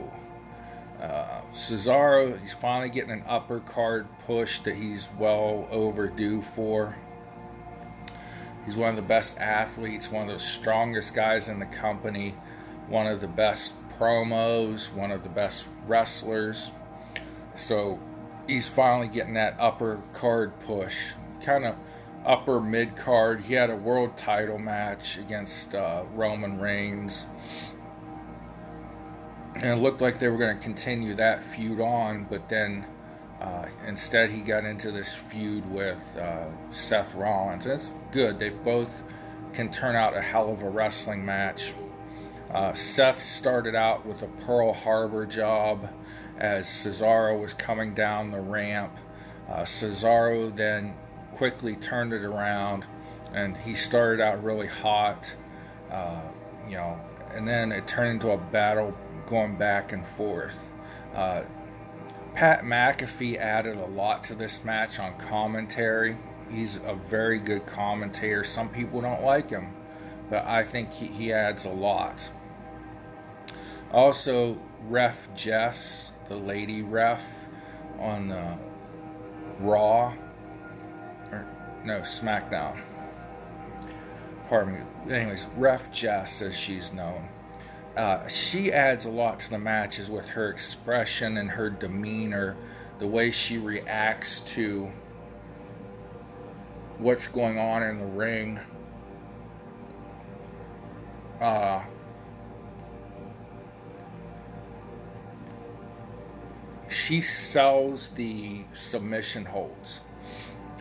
Cesaro, 1.52 2.39
he's 2.39 2.54
finally 2.54 2.89
getting 2.89 3.12
an 3.12 3.24
upper 3.28 3.60
card 3.60 4.08
push 4.26 4.60
that 4.60 4.76
he's 4.76 5.10
well 5.20 5.68
overdue 5.70 6.42
for. 6.42 6.96
He's 8.66 8.78
one 8.78 8.89
of 8.89 8.96
the 8.96 9.02
best 9.02 9.38
athletes, 9.39 10.10
one 10.10 10.30
of 10.30 10.34
the 10.34 10.39
strongest 10.39 11.13
guys 11.13 11.50
in 11.50 11.60
the 11.60 11.66
company, 11.66 12.36
one 12.88 13.08
of 13.08 13.22
the 13.22 13.28
best 13.28 13.74
promos, 14.00 14.92
one 14.94 15.12
of 15.12 15.24
the 15.24 15.30
best 15.30 15.68
wrestlers. 15.86 16.72
So 17.56 18.00
he's 18.48 18.68
finally 18.68 19.10
getting 19.10 19.34
that 19.34 19.56
upper 19.60 20.02
card 20.13 20.58
push. 20.62 21.13
Kind 21.42 21.66
of 21.66 21.76
upper 22.26 22.62
mid 22.62 22.96
card. 22.96 23.42
He 23.42 23.54
had 23.54 23.70
a 23.70 23.76
world 23.76 24.18
title 24.18 24.58
match 24.58 25.18
against 25.18 25.76
uh, 25.76 26.06
Roman 26.13 26.60
Reigns. 26.60 27.26
And 29.56 29.66
it 29.66 29.76
looked 29.76 30.02
like 30.02 30.20
they 30.20 30.28
were 30.28 30.38
going 30.38 30.56
to 30.56 30.62
continue 30.62 31.13
that 31.16 31.44
feud 31.44 31.80
on, 31.80 32.26
but 32.30 32.50
then 32.50 32.86
uh, 33.44 33.66
instead, 33.86 34.32
he 34.32 34.39
got 34.39 34.63
into 34.63 34.89
this 34.89 35.13
feud 35.13 35.70
with 35.70 36.18
uh, 36.18 36.46
Seth 36.72 37.13
Rollins. 37.13 37.66
It's 37.66 37.92
good. 38.12 38.39
They 38.39 38.50
both 38.50 39.04
can 39.52 39.70
turn 39.70 39.98
out 39.98 40.16
a 40.16 40.22
hell 40.22 40.52
of 40.54 40.63
a 40.63 40.70
wrestling 40.70 41.26
match. 41.26 41.74
Uh, 42.50 42.72
Seth 42.72 43.22
started 43.22 43.76
out 43.76 44.06
with 44.06 44.24
a 44.24 44.28
Pearl 44.28 44.72
Harbor 44.72 45.26
job 45.26 45.89
as 46.38 46.68
Cesaro 46.68 47.39
was 47.39 47.54
coming 47.54 47.94
down 47.94 48.32
the 48.32 48.39
ramp. 48.39 48.98
Uh, 49.50 49.63
Cesaro 49.63 50.56
then 50.56 50.96
quickly 51.34 51.76
turned 51.76 52.13
it 52.13 52.24
around 52.24 52.86
and 53.34 53.58
he 53.58 53.74
started 53.74 54.22
out 54.22 54.42
really 54.42 54.68
hot, 54.68 55.36
uh, 55.92 56.22
you 56.70 56.78
know, 56.78 56.98
and 57.32 57.46
then 57.48 57.72
it 57.72 57.88
turned 57.88 58.12
into 58.12 58.32
a 58.32 58.38
battle 58.38 58.96
going 59.25 59.55
back 59.55 59.91
and 59.91 60.05
forth. 60.05 60.71
Uh, 61.15 61.43
Pat 62.36 62.63
McAfee 62.63 63.38
added 63.38 63.77
a 63.77 63.86
lot 63.86 64.23
to 64.25 64.36
this 64.36 64.63
match 64.63 64.99
on 64.99 65.17
commentary. 65.17 66.17
He's 66.49 66.77
a 66.77 66.95
very 66.95 67.38
good 67.38 67.65
commentator. 67.65 68.43
Some 68.43 68.69
people 68.69 69.01
don't 69.01 69.23
like 69.23 69.49
him, 69.49 69.73
but 70.29 70.45
I 70.45 70.63
think 70.63 70.91
he, 70.91 71.07
he 71.07 71.33
adds 71.33 71.65
a 71.65 71.69
lot. 71.69 72.29
Also, 73.91 74.59
Ref 74.88 75.33
Jess, 75.36 76.12
the 76.27 76.36
lady 76.36 76.81
ref 76.81 77.23
on 77.99 78.31
uh, 78.31 78.57
Raw, 79.59 80.13
or 81.31 81.45
no, 81.86 81.99
SmackDown. 82.01 82.79
Pardon 84.49 84.73
me. 84.73 85.13
Anyways, 85.13 85.45
Ref 85.55 85.91
Jess, 85.91 86.41
as 86.41 86.57
she's 86.57 86.91
known 86.91 87.29
uh, 87.95 88.27
she 88.27 88.71
adds 88.71 89.06
a 89.06 89.10
lot 89.10 89.39
to 89.41 89.49
the 89.49 89.60
matches 89.60 90.10
with 90.10 90.29
her 90.29 90.49
expression 90.49 91.38
and 91.38 91.51
her 91.51 91.69
demeanor, 91.69 92.56
the 92.99 93.08
way 93.08 93.29
she 93.32 93.58
reacts 93.58 94.41
to 94.41 94.91
what's 96.97 97.27
going 97.27 97.60
on 97.60 97.84
in 97.84 97.99
the 97.99 98.06
ring. 98.06 98.60
Uh, 101.39 101.84
she 106.89 107.21
sells 107.21 108.10
the 108.10 108.62
submission 108.73 109.45
holds. 109.45 110.01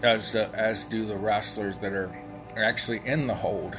as 0.03 0.33
the, 0.33 0.48
as 0.55 0.85
do 0.85 1.07
the 1.07 1.16
wrestlers 1.16 1.77
that 1.79 1.92
are, 1.92 2.11
are 2.57 2.62
actually 2.62 3.01
in 3.05 3.27
the 3.27 3.35
hold. 3.35 3.77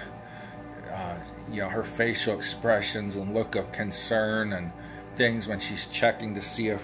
Uh, 0.93 1.17
you 1.51 1.59
know, 1.59 1.69
her 1.69 1.83
facial 1.83 2.35
expressions 2.35 3.15
and 3.15 3.33
look 3.33 3.55
of 3.55 3.71
concern 3.71 4.53
and 4.53 4.71
things 5.15 5.47
when 5.47 5.59
she's 5.59 5.87
checking 5.87 6.35
to 6.35 6.41
see 6.41 6.67
if 6.67 6.83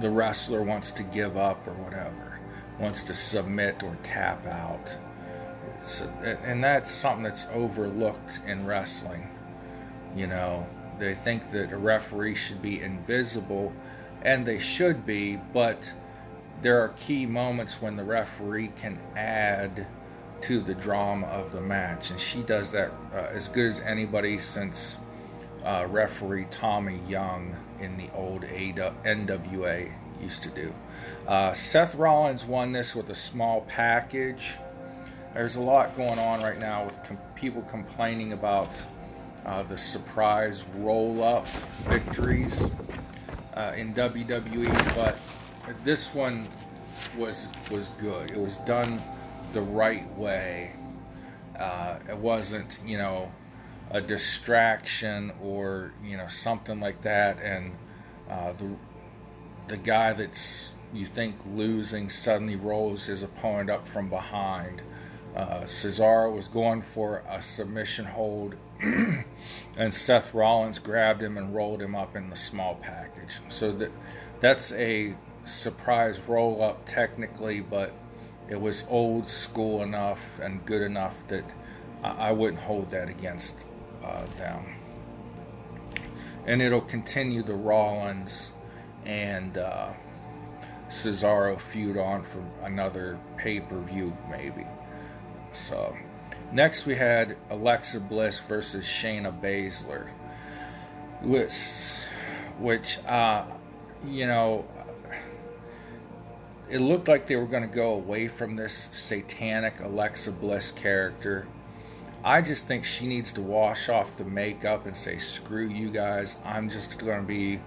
the 0.00 0.08
wrestler 0.08 0.62
wants 0.62 0.92
to 0.92 1.02
give 1.02 1.36
up 1.36 1.66
or 1.66 1.74
whatever, 1.74 2.38
wants 2.78 3.02
to 3.02 3.14
submit 3.14 3.82
or 3.82 3.96
tap 4.04 4.46
out. 4.46 4.96
So, 5.82 6.06
and 6.44 6.62
that's 6.62 6.90
something 6.90 7.24
that's 7.24 7.46
overlooked 7.52 8.40
in 8.46 8.66
wrestling. 8.66 9.28
You 10.16 10.28
know, 10.28 10.66
they 10.98 11.14
think 11.14 11.50
that 11.50 11.72
a 11.72 11.76
referee 11.76 12.36
should 12.36 12.62
be 12.62 12.80
invisible, 12.80 13.72
and 14.22 14.46
they 14.46 14.58
should 14.58 15.04
be, 15.04 15.40
but 15.52 15.92
there 16.62 16.80
are 16.80 16.88
key 16.90 17.26
moments 17.26 17.82
when 17.82 17.96
the 17.96 18.04
referee 18.04 18.68
can 18.76 18.98
add 19.16 19.86
to 20.44 20.60
the 20.60 20.74
drama 20.74 21.26
of 21.28 21.52
the 21.52 21.60
match, 21.60 22.10
and 22.10 22.20
she 22.20 22.42
does 22.42 22.70
that 22.70 22.92
uh, 23.14 23.30
as 23.32 23.48
good 23.48 23.66
as 23.66 23.80
anybody 23.80 24.36
since 24.38 24.98
uh, 25.64 25.86
referee 25.88 26.46
Tommy 26.50 27.00
Young 27.08 27.56
in 27.80 27.96
the 27.96 28.10
old 28.14 28.42
NWA 28.42 29.90
used 30.20 30.42
to 30.42 30.50
do. 30.50 30.74
Uh, 31.26 31.54
Seth 31.54 31.94
Rollins 31.94 32.44
won 32.44 32.72
this 32.72 32.94
with 32.94 33.08
a 33.08 33.14
small 33.14 33.62
package. 33.62 34.52
There's 35.32 35.56
a 35.56 35.62
lot 35.62 35.96
going 35.96 36.18
on 36.18 36.42
right 36.42 36.58
now 36.58 36.84
with 36.84 37.02
com- 37.04 37.18
people 37.34 37.62
complaining 37.62 38.34
about 38.34 38.68
uh, 39.46 39.62
the 39.62 39.78
surprise 39.78 40.66
roll 40.76 41.22
up 41.22 41.46
victories 41.88 42.66
uh, 43.54 43.72
in 43.74 43.94
WWE, 43.94 44.94
but 44.94 45.16
this 45.84 46.14
one 46.14 46.46
was 47.16 47.48
was 47.70 47.88
good. 47.88 48.30
It 48.30 48.36
was 48.36 48.58
done 48.58 49.00
the 49.54 49.62
right 49.62 50.06
way. 50.18 50.72
Uh, 51.58 51.98
it 52.08 52.18
wasn't, 52.18 52.78
you 52.84 52.98
know, 52.98 53.32
a 53.90 54.00
distraction 54.00 55.32
or 55.42 55.92
you 56.04 56.16
know 56.16 56.26
something 56.26 56.80
like 56.80 57.02
that, 57.02 57.40
and 57.40 57.72
uh, 58.28 58.52
the 58.52 58.68
the 59.68 59.76
guy 59.76 60.12
that's 60.12 60.72
you 60.92 61.06
think 61.06 61.36
losing 61.46 62.08
suddenly 62.08 62.56
rolls 62.56 63.06
his 63.06 63.22
opponent 63.22 63.70
up 63.70 63.86
from 63.86 64.08
behind. 64.08 64.82
Uh, 65.34 65.62
Cesaro 65.62 66.34
was 66.34 66.46
going 66.46 66.82
for 66.82 67.22
a 67.28 67.42
submission 67.42 68.04
hold, 68.04 68.54
and 68.82 69.92
Seth 69.92 70.32
Rollins 70.32 70.78
grabbed 70.78 71.22
him 71.22 71.36
and 71.36 71.54
rolled 71.54 71.82
him 71.82 71.94
up 71.94 72.14
in 72.14 72.30
the 72.30 72.36
small 72.36 72.76
package. 72.76 73.38
So 73.48 73.72
that 73.72 73.90
that's 74.40 74.72
a 74.72 75.14
surprise 75.44 76.20
roll 76.26 76.62
up 76.62 76.86
technically, 76.86 77.60
but 77.60 77.92
it 78.48 78.60
was 78.60 78.84
old 78.88 79.26
school 79.26 79.82
enough 79.82 80.38
and 80.40 80.64
good 80.64 80.82
enough 80.82 81.16
that 81.28 81.44
I, 82.02 82.28
I 82.28 82.32
wouldn't 82.32 82.60
hold 82.60 82.90
that 82.90 83.08
against 83.08 83.66
uh, 84.04 84.26
them. 84.36 84.64
And 86.46 86.60
it'll 86.60 86.82
continue 86.82 87.42
the 87.42 87.54
Rollins 87.54 88.50
and 89.06 89.56
uh, 89.56 89.92
Cesaro 90.88 91.58
feud 91.58 91.96
on 91.96 92.22
for 92.22 92.44
another 92.62 93.18
pay 93.36 93.60
per 93.60 93.80
view, 93.80 94.16
maybe. 94.30 94.66
So, 95.52 95.96
next 96.52 96.84
we 96.84 96.96
had 96.96 97.36
Alexa 97.48 98.00
Bliss 98.00 98.40
versus 98.40 98.84
Shayna 98.84 99.40
Baszler, 99.40 100.08
which, 101.22 102.06
which 102.58 102.98
uh, 103.06 103.46
you 104.06 104.26
know, 104.26 104.66
it 106.68 106.80
looked 106.80 107.08
like 107.08 107.26
they 107.26 107.36
were 107.36 107.46
going 107.46 107.68
to 107.68 107.74
go 107.74 107.94
away 107.94 108.28
from 108.28 108.56
this 108.56 108.88
satanic 108.92 109.80
Alexa 109.80 110.32
Bliss 110.32 110.72
character. 110.72 111.46
I 112.24 112.40
just 112.40 112.66
think 112.66 112.84
she 112.84 113.06
needs 113.06 113.32
to 113.32 113.42
wash 113.42 113.88
off 113.88 114.16
the 114.16 114.24
makeup 114.24 114.86
and 114.86 114.96
say, 114.96 115.18
screw 115.18 115.68
you 115.68 115.90
guys. 115.90 116.36
I'm 116.44 116.70
just 116.70 116.98
going 116.98 117.20
to 117.20 117.26
be 117.26 117.60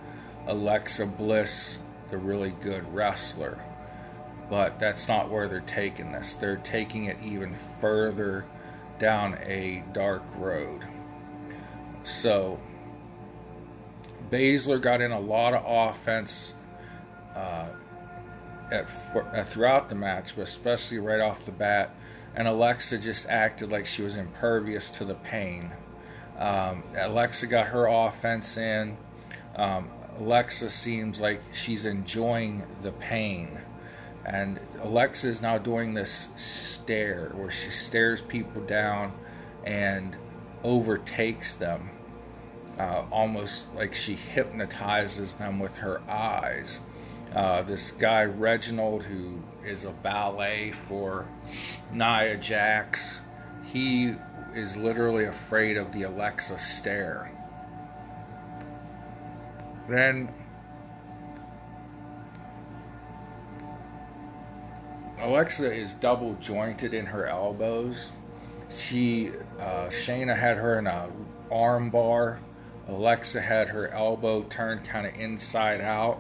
Alexa 0.48 1.06
Bliss, 1.06 1.80
the 2.10 2.18
really 2.18 2.50
good 2.62 2.92
wrestler. 2.94 3.64
But 4.50 4.80
that's 4.80 5.08
not 5.08 5.30
where 5.30 5.48
they're 5.48 5.60
taking 5.62 6.12
this. 6.12 6.34
They're 6.34 6.58
taking 6.58 7.06
it 7.06 7.18
even 7.24 7.56
further 7.80 8.46
down 8.98 9.38
a 9.44 9.84
dark 9.94 10.24
road. 10.38 10.82
So, 12.04 12.60
Baszler 14.32 14.82
got 14.82 15.02
in 15.02 15.12
a 15.12 15.20
lot 15.20 15.54
of 15.54 15.64
offense 15.68 16.56
uh, 17.36 17.70
at, 18.72 18.88
at, 19.34 19.48
throughout 19.48 19.90
the 19.90 19.96
match, 19.96 20.36
but 20.36 20.44
especially 20.44 21.00
right 21.00 21.20
off 21.20 21.46
the 21.46 21.52
bat. 21.52 21.96
And 22.36 22.48
Alexa 22.48 23.00
just 23.00 23.28
acted 23.28 23.72
like 23.72 23.86
she 23.86 24.04
was 24.04 24.16
impervious 24.16 24.90
to 24.92 25.06
the 25.06 25.16
pain. 25.16 25.72
Um, 26.38 26.84
Alexa 26.96 27.48
got 27.48 27.68
her 27.68 27.88
offense 27.88 28.58
in. 28.58 28.98
Um, 29.56 29.90
Alexa 30.20 30.70
seems 30.70 31.20
like 31.20 31.42
she's 31.54 31.86
enjoying 31.86 32.64
the 32.82 32.92
pain. 32.92 33.58
And 34.26 34.60
Alexa 34.82 35.28
is 35.30 35.42
now 35.42 35.58
doing 35.58 35.94
this 35.94 36.28
stare 36.36 37.32
where 37.34 37.50
she 37.50 37.70
stares 37.70 38.22
people 38.22 38.62
down 38.64 39.14
and 39.66 40.16
overtakes 40.64 41.56
them, 41.56 41.90
uh, 42.78 43.04
almost 43.12 43.74
like 43.74 43.94
she 43.94 44.16
hypnotizes 44.16 45.36
them 45.36 45.60
with 45.60 45.78
her 45.78 46.02
eyes. 46.10 46.82
Uh, 47.36 47.62
this 47.62 47.92
guy, 47.92 48.26
Reginald, 48.26 49.04
who 49.04 49.40
is 49.66 49.86
a 49.86 49.92
valet 49.92 50.74
for 50.88 51.28
Nia 51.94 52.38
Jax, 52.38 53.22
he 53.64 54.16
is 54.56 54.78
literally 54.78 55.26
afraid 55.26 55.78
of 55.78 55.92
the 55.92 56.04
Alexa 56.04 56.58
stare. 56.58 57.32
Then 59.90 60.30
Alexa 65.20 65.74
is 65.74 65.94
double 65.94 66.36
jointed 66.36 66.94
in 66.94 67.06
her 67.08 67.26
elbows. 67.26 68.12
She 68.70 69.32
uh, 69.60 69.88
Shayna 69.88 70.38
had 70.38 70.58
her 70.58 70.78
in 70.78 70.88
a 70.88 71.10
arm 71.52 71.90
bar. 71.90 72.40
Alexa 72.88 73.42
had 73.42 73.70
her 73.70 73.90
elbow 73.90 74.44
turned 74.44 74.86
kind 74.86 75.08
of 75.08 75.16
inside 75.16 75.82
out, 75.82 76.20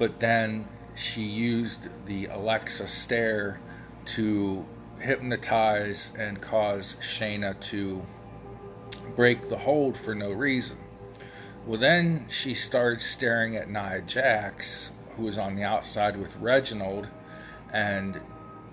but 0.00 0.18
then 0.18 0.66
she 0.94 1.20
used 1.20 1.88
the 2.06 2.24
Alexa 2.24 2.86
stare 2.86 3.60
to 4.06 4.64
hypnotize 4.98 6.10
and 6.18 6.40
cause 6.40 6.96
Shayna 7.00 7.60
to 7.68 8.04
break 9.14 9.50
the 9.50 9.58
hold 9.58 9.98
for 9.98 10.14
no 10.14 10.32
reason. 10.32 10.78
Well, 11.66 11.78
then 11.78 12.24
she 12.30 12.54
started 12.54 13.02
staring 13.02 13.56
at 13.56 13.68
Nia 13.68 14.00
Jax, 14.06 14.90
who 15.16 15.24
was 15.24 15.36
on 15.36 15.54
the 15.54 15.64
outside 15.64 16.16
with 16.16 16.34
Reginald, 16.36 17.08
and 17.70 18.18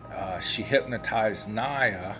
uh, 0.09 0.39
she 0.39 0.61
hypnotized 0.61 1.49
Nia. 1.49 2.15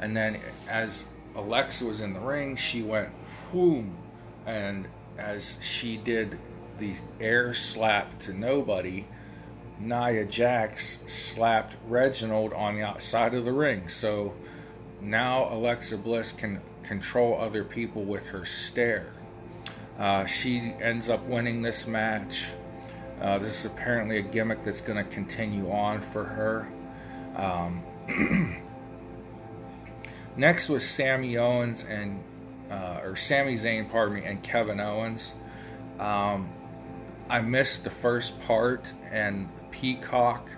And 0.00 0.16
then, 0.16 0.40
as 0.66 1.04
Alexa 1.34 1.84
was 1.84 2.00
in 2.00 2.14
the 2.14 2.20
ring, 2.20 2.56
she 2.56 2.80
went 2.80 3.10
whoom, 3.52 3.98
and 4.46 4.88
as 5.18 5.58
she 5.60 5.98
did 5.98 6.38
the 6.78 6.94
air 7.20 7.52
slap 7.54 8.18
to 8.20 8.32
nobody, 8.32 9.06
Nia 9.78 10.24
Jax 10.24 10.98
slapped 11.06 11.76
Reginald 11.86 12.52
on 12.52 12.76
the 12.76 12.82
outside 12.82 13.34
of 13.34 13.44
the 13.44 13.52
ring. 13.52 13.88
So 13.88 14.34
now 15.00 15.52
Alexa 15.52 15.98
Bliss 15.98 16.32
can 16.32 16.60
control 16.82 17.38
other 17.40 17.64
people 17.64 18.04
with 18.04 18.26
her 18.28 18.44
stare. 18.44 19.12
Uh, 19.98 20.24
she 20.24 20.74
ends 20.80 21.08
up 21.08 21.24
winning 21.24 21.62
this 21.62 21.86
match. 21.86 22.50
Uh, 23.20 23.38
this 23.38 23.60
is 23.60 23.66
apparently 23.66 24.18
a 24.18 24.22
gimmick 24.22 24.62
that's 24.62 24.80
going 24.80 25.02
to 25.02 25.10
continue 25.10 25.70
on 25.70 26.00
for 26.00 26.24
her. 26.24 26.68
Um, 27.36 27.82
next 30.36 30.68
was 30.68 30.86
Sami 30.86 31.36
Owens 31.38 31.84
and 31.84 32.22
uh, 32.70 33.00
or 33.04 33.16
Sami 33.16 33.54
Zayn, 33.54 33.88
pardon 33.88 34.16
me, 34.16 34.24
and 34.24 34.42
Kevin 34.42 34.80
Owens. 34.80 35.32
Um, 35.98 36.50
I 37.28 37.40
missed 37.40 37.84
the 37.84 37.90
first 37.90 38.40
part, 38.40 38.92
and 39.10 39.48
Peacock 39.70 40.50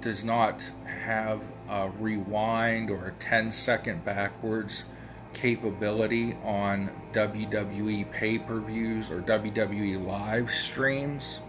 does 0.00 0.24
not 0.24 0.62
have 1.04 1.42
a 1.68 1.90
rewind 1.98 2.90
or 2.90 3.06
a 3.06 3.12
10 3.12 3.52
second 3.52 4.04
backwards 4.04 4.84
capability 5.32 6.34
on 6.42 6.90
WWE 7.12 8.10
pay 8.10 8.38
per 8.38 8.60
views 8.60 9.10
or 9.10 9.20
WWE 9.20 10.04
live 10.04 10.50
streams. 10.50 11.40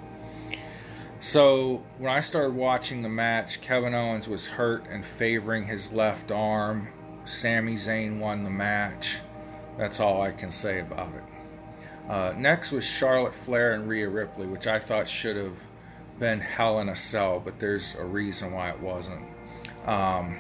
So 1.19 1.83
when 1.97 2.11
I 2.11 2.19
started 2.19 2.55
watching 2.55 3.01
the 3.01 3.09
match, 3.09 3.61
Kevin 3.61 3.93
Owens 3.93 4.29
was 4.29 4.47
hurt 4.47 4.85
and 4.89 5.03
favoring 5.03 5.65
his 5.65 5.91
left 5.91 6.31
arm. 6.31 6.89
Sami 7.25 7.75
Zayn 7.75 8.19
won 8.19 8.43
the 8.43 8.49
match. 8.49 9.19
That's 9.77 9.99
all 9.99 10.21
I 10.21 10.31
can 10.31 10.51
say 10.51 10.79
about 10.79 11.13
it. 11.15 11.28
Uh, 12.09 12.33
next 12.35 12.71
was 12.71 12.83
Charlotte 12.83 13.35
Flair 13.35 13.73
and 13.73 13.87
Rhea 13.87 14.09
Ripley, 14.09 14.47
which 14.47 14.65
I 14.65 14.79
thought 14.79 15.07
should 15.07 15.35
have 15.35 15.55
been 16.17 16.39
Hell 16.39 16.79
in 16.79 16.89
a 16.89 16.95
Cell, 16.95 17.39
but 17.39 17.59
there's 17.59 17.95
a 17.95 18.03
reason 18.03 18.51
why 18.51 18.69
it 18.69 18.79
wasn't. 18.79 19.23
Um, 19.85 20.37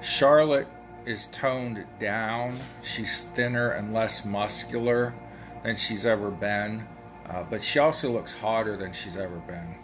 Charlotte 0.00 0.68
is 1.06 1.26
toned 1.26 1.84
down. 1.98 2.58
She's 2.82 3.22
thinner 3.34 3.70
and 3.70 3.92
less 3.92 4.24
muscular 4.24 5.12
than 5.64 5.76
she's 5.76 6.06
ever 6.06 6.30
been, 6.30 6.86
uh, 7.28 7.42
but 7.50 7.62
she 7.62 7.78
also 7.78 8.12
looks 8.12 8.32
hotter 8.32 8.76
than 8.76 8.92
she's 8.92 9.16
ever 9.16 9.36
been. 9.36 9.74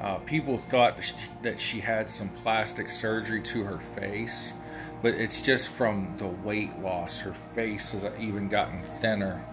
Uh, 0.00 0.16
people 0.18 0.56
thought 0.58 0.98
that 1.42 1.58
she 1.58 1.78
had 1.78 2.10
some 2.10 2.28
plastic 2.28 2.88
surgery 2.88 3.40
to 3.42 3.64
her 3.64 3.78
face, 3.96 4.54
but 5.02 5.14
it's 5.14 5.42
just 5.42 5.70
from 5.70 6.14
the 6.16 6.26
weight 6.26 6.78
loss. 6.78 7.20
Her 7.20 7.34
face 7.54 7.92
has 7.92 8.06
even 8.18 8.48
gotten 8.48 8.80
thinner, 8.80 9.44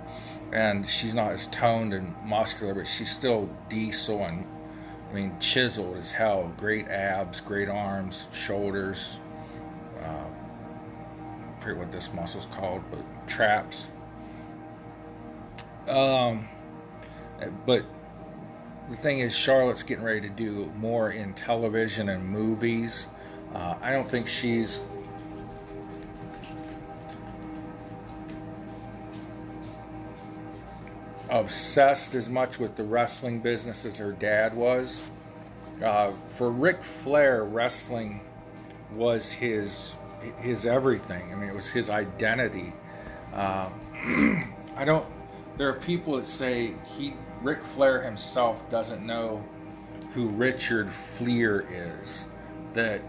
and 0.52 0.88
she's 0.88 1.14
not 1.14 1.32
as 1.32 1.48
toned 1.48 1.94
and 1.94 2.16
muscular, 2.26 2.74
but 2.74 2.88
she's 2.88 3.12
still 3.12 3.50
diesel 3.70 4.24
and, 4.26 4.46
I 5.10 5.14
mean, 5.14 5.40
chiseled 5.40 5.98
as 5.98 6.12
hell. 6.12 6.54
Great 6.58 6.88
abs, 6.88 7.42
great 7.42 7.70
arms, 7.70 8.28
shoulders. 8.32 9.20
Uh, 10.02 10.26
I 10.26 11.60
forget 11.60 11.78
what 11.78 11.92
this 11.92 12.14
muscle's 12.14 12.46
called, 12.48 12.84
but 12.90 13.00
traps. 13.28 13.90
Um, 15.88 16.48
but 17.66 17.84
the 18.90 18.98
thing 18.98 19.20
is, 19.20 19.36
Charlotte's 19.36 19.84
getting 19.84 20.04
ready 20.04 20.22
to 20.22 20.30
do 20.30 20.72
more 20.78 21.12
in 21.12 21.34
television 21.34 22.10
and 22.10 22.26
movies. 22.26 23.08
Uh, 23.54 23.76
I 23.82 23.92
don't 23.92 24.10
think 24.10 24.28
she's 24.28 24.82
obsessed 31.40 32.16
as 32.16 32.30
much 32.30 32.60
with 32.60 32.76
the 32.76 32.84
wrestling 32.84 33.40
business 33.40 33.86
as 33.86 33.98
her 33.98 34.12
dad 34.12 34.56
was. 34.56 35.10
Uh, 35.84 36.12
for 36.12 36.52
Ric 36.52 36.82
Flair, 36.82 37.44
wrestling 37.44 38.22
was 38.94 39.32
his 39.32 39.94
his 40.40 40.66
everything. 40.66 41.32
I 41.32 41.36
mean, 41.36 41.50
it 41.50 41.56
was 41.56 41.70
his 41.70 41.90
identity. 41.90 42.74
Uh, 43.34 43.70
I 44.76 44.84
don't. 44.86 45.06
There 45.58 45.70
are 45.70 45.74
people 45.74 46.16
that 46.18 46.26
say 46.26 46.74
he 46.98 47.14
Ric 47.42 47.64
Flair 47.64 48.02
himself 48.02 48.68
doesn't 48.70 49.06
know 49.06 49.44
who 50.14 50.28
Richard 50.30 50.90
Fliehr 51.18 51.66
is. 51.70 52.26
That 52.74 53.02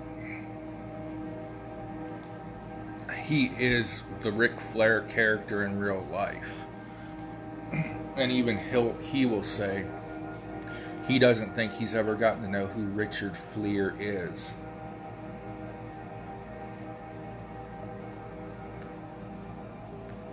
he 3.25 3.47
is 3.59 4.03
the 4.21 4.33
Ric 4.33 4.59
Flair 4.61 5.03
character 5.03 5.65
in 5.65 5.79
real 5.79 6.07
life. 6.11 6.65
And 8.19 8.33
even 8.33 8.59
he'll, 8.59 8.95
he 8.95 9.27
will 9.27 9.45
say 9.45 9.87
he 11.07 11.21
doesn't 11.21 11.55
think 11.55 11.73
he's 11.73 11.95
ever 11.95 12.17
gotten 12.17 12.43
to 12.43 12.51
know 12.51 12.67
who 12.67 12.83
Richard 12.83 13.33
Fliehr 13.55 13.95
is. 13.99 14.53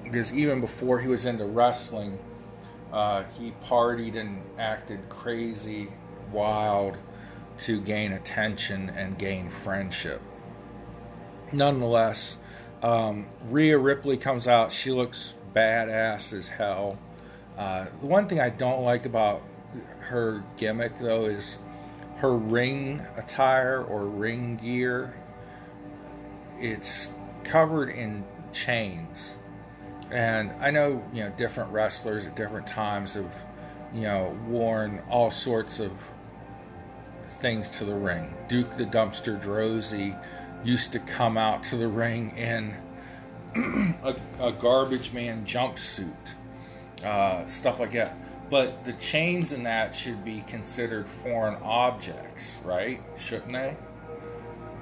Because 0.03 0.33
even 0.33 0.61
before 0.61 0.99
he 0.99 1.07
was 1.07 1.25
into 1.25 1.45
wrestling, 1.45 2.17
uh, 2.91 3.23
he 3.37 3.53
partied 3.63 4.19
and 4.19 4.41
acted 4.57 5.07
crazy, 5.09 5.89
wild 6.31 6.97
to 7.59 7.79
gain 7.81 8.13
attention 8.13 8.89
and 8.89 9.17
gain 9.17 9.49
friendship. 9.49 10.21
Nonetheless, 11.53 12.37
um, 12.81 13.27
Rhea 13.49 13.77
Ripley 13.77 14.17
comes 14.17 14.47
out. 14.47 14.71
She 14.71 14.91
looks 14.91 15.35
badass 15.53 16.33
as 16.33 16.49
hell. 16.49 16.97
Uh, 17.57 17.85
the 18.01 18.07
one 18.07 18.27
thing 18.27 18.39
I 18.39 18.49
don't 18.49 18.83
like 18.83 19.05
about 19.05 19.41
her 19.99 20.43
gimmick, 20.57 20.99
though, 20.99 21.25
is 21.25 21.57
her 22.17 22.35
ring 22.35 23.01
attire 23.17 23.83
or 23.83 24.05
ring 24.05 24.57
gear. 24.57 25.15
It's 26.59 27.09
covered 27.43 27.89
in 27.89 28.23
chains 28.53 29.35
and 30.11 30.51
I 30.61 30.71
know, 30.71 31.03
you 31.13 31.23
know, 31.23 31.31
different 31.31 31.71
wrestlers 31.71 32.27
at 32.27 32.35
different 32.35 32.67
times 32.67 33.15
have, 33.15 33.33
you 33.93 34.01
know, 34.01 34.37
worn 34.47 35.01
all 35.09 35.31
sorts 35.31 35.79
of 35.79 35.91
things 37.27 37.69
to 37.69 37.85
the 37.85 37.95
ring. 37.95 38.33
Duke 38.47 38.77
the 38.77 38.85
Dumpster 38.85 39.41
Droese 39.41 40.19
used 40.63 40.93
to 40.93 40.99
come 40.99 41.37
out 41.37 41.63
to 41.65 41.75
the 41.75 41.87
ring 41.87 42.35
in 42.37 42.75
a, 44.03 44.15
a, 44.39 44.51
garbage 44.51 45.13
man 45.13 45.45
jumpsuit, 45.45 46.33
uh, 47.03 47.45
stuff 47.45 47.79
like 47.79 47.91
that. 47.93 48.15
But 48.49 48.85
the 48.85 48.93
chains 48.93 49.51
in 49.51 49.63
that 49.63 49.95
should 49.95 50.23
be 50.23 50.43
considered 50.47 51.09
foreign 51.09 51.55
objects, 51.63 52.59
right? 52.63 53.01
Shouldn't 53.17 53.53
they? 53.53 53.75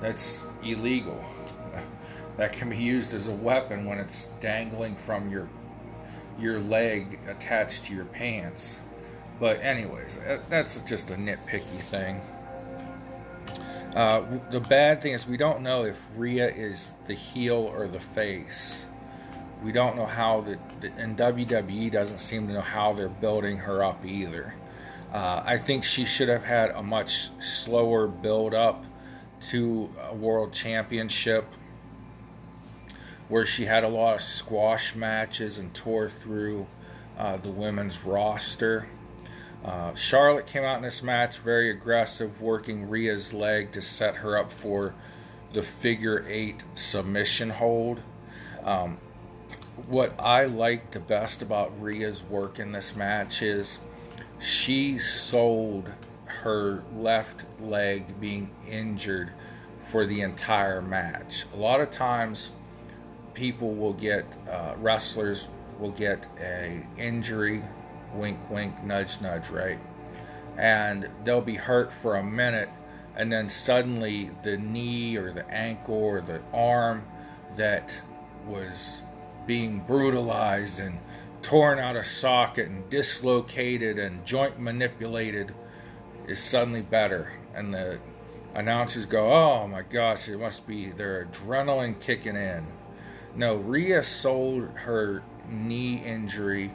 That's 0.02 0.46
illegal 0.64 1.24
that 2.38 2.52
can 2.52 2.70
be 2.70 2.78
used 2.78 3.14
as 3.14 3.28
a 3.28 3.32
weapon 3.34 3.86
when 3.86 4.00
it's 4.00 4.26
dangling 4.40 4.96
from 4.96 5.30
your 5.30 5.48
your 6.40 6.60
leg 6.60 7.20
attached 7.28 7.86
to 7.86 7.96
your 7.96 8.06
pants. 8.06 8.80
But 9.40 9.62
anyways, 9.62 10.20
that's 10.50 10.80
just 10.80 11.12
a 11.12 11.16
nitpicky 11.16 11.80
thing. 11.80 12.22
Uh, 13.96 14.24
the 14.50 14.60
bad 14.60 15.02
thing 15.02 15.14
is 15.14 15.28
we 15.28 15.38
don't 15.38 15.62
know 15.62 15.84
if 15.84 16.00
Rhea 16.16 16.48
is 16.48 16.92
the 17.06 17.14
heel 17.14 17.72
or 17.76 17.88
the 17.88 18.00
face. 18.00 18.88
We 19.64 19.72
don't 19.72 19.96
know 19.96 20.06
how 20.06 20.42
the, 20.42 20.60
the 20.82 20.92
and 20.98 21.18
WWE 21.18 21.92
doesn't 21.92 22.20
seem 22.20 22.48
to 22.48 22.54
know 22.54 22.62
how 22.62 22.94
they're 22.94 23.08
building 23.08 23.58
her 23.58 23.84
up 23.84 24.06
either. 24.06 24.54
Uh, 25.14 25.42
I 25.46 25.58
think 25.58 25.84
she 25.84 26.06
should 26.06 26.28
have 26.28 26.44
had 26.44 26.72
a 26.72 26.84
much 26.84 27.30
slower 27.42 28.08
build 28.08 28.54
up 28.54 28.84
to 29.50 29.90
a 30.10 30.14
world 30.14 30.54
championship 30.54 31.46
where 33.30 33.46
she 33.46 33.66
had 33.66 33.84
a 33.84 33.88
lot 33.88 34.16
of 34.16 34.22
squash 34.22 34.96
matches 34.96 35.60
and 35.60 35.74
tore 35.74 36.10
through 36.10 36.68
uh, 37.18 37.38
the 37.38 37.50
women's 37.50 38.04
roster. 38.04 38.88
Uh, 39.64 39.94
Charlotte 39.96 40.46
came 40.46 40.64
out 40.64 40.78
in 40.78 40.84
this 40.84 41.02
match 41.02 41.38
very 41.38 41.70
aggressive, 41.70 42.42
working 42.42 42.90
Rhea's 42.90 43.34
leg 43.34 43.72
to 43.72 43.82
set 43.82 44.18
her 44.18 44.38
up 44.38 44.52
for 44.52 44.94
the 45.54 45.64
figure 45.64 46.26
eight 46.28 46.64
submission 46.76 47.50
hold. 47.50 48.02
Um, 48.64 48.98
what 49.88 50.14
I 50.20 50.46
like 50.46 50.92
the 50.92 51.00
best 51.00 51.42
about 51.42 51.82
Rhea's 51.82 52.24
work 52.24 52.60
in 52.60 52.72
this 52.72 52.96
match 52.96 53.42
is 53.42 53.80
she 54.40 54.98
sold 54.98 55.92
her 56.26 56.84
left 56.96 57.46
leg 57.62 58.20
being 58.20 58.50
injured 58.70 59.32
for 59.88 60.06
the 60.06 60.22
entire 60.22 60.82
match. 60.82 61.46
A 61.54 61.58
lot 61.58 61.82
of 61.82 61.92
times, 61.92 62.52
people 63.34 63.74
will 63.74 63.94
get 63.94 64.26
uh, 64.50 64.76
wrestlers 64.78 65.48
will 65.80 65.92
get 65.92 66.28
a 66.40 66.86
injury 66.98 67.62
wink 68.14 68.38
wink 68.50 68.84
nudge 68.84 69.20
nudge 69.22 69.50
right 69.50 69.80
and 70.58 71.10
they'll 71.24 71.42
be 71.42 71.56
hurt 71.56 71.92
for 71.92 72.16
a 72.16 72.24
minute 72.24 72.70
and 73.16 73.32
then 73.32 73.50
suddenly 73.50 74.30
the 74.44 74.58
knee 74.58 75.18
or 75.18 75.32
the 75.32 75.48
ankle 75.50 75.96
or 75.96 76.22
the 76.22 76.40
arm 76.54 77.04
that 77.56 78.02
was 78.46 79.02
being 79.46 79.80
brutalized 79.80 80.80
and 80.80 81.00
torn 81.42 81.80
out 81.80 81.96
of 81.96 82.06
socket 82.06 82.68
and 82.68 82.90
dislocated 82.90 84.00
and 84.00 84.26
joint 84.26 84.60
manipulated 84.60 85.54
is 86.28 86.40
suddenly 86.40 86.82
better. 86.82 87.34
And 87.54 87.74
the 87.74 88.00
announcers 88.56 89.06
go 89.06 89.32
oh 89.32 89.68
my 89.68 89.82
gosh 89.82 90.30
it 90.30 90.40
must 90.40 90.68
be 90.68 90.88
their 90.88 91.26
adrenaline 91.26 92.00
kicking 92.00 92.36
in. 92.36 92.66
No, 93.36 93.56
Rhea 93.56 94.04
sold 94.04 94.70
her 94.76 95.24
knee 95.50 95.98
injury 96.06 96.72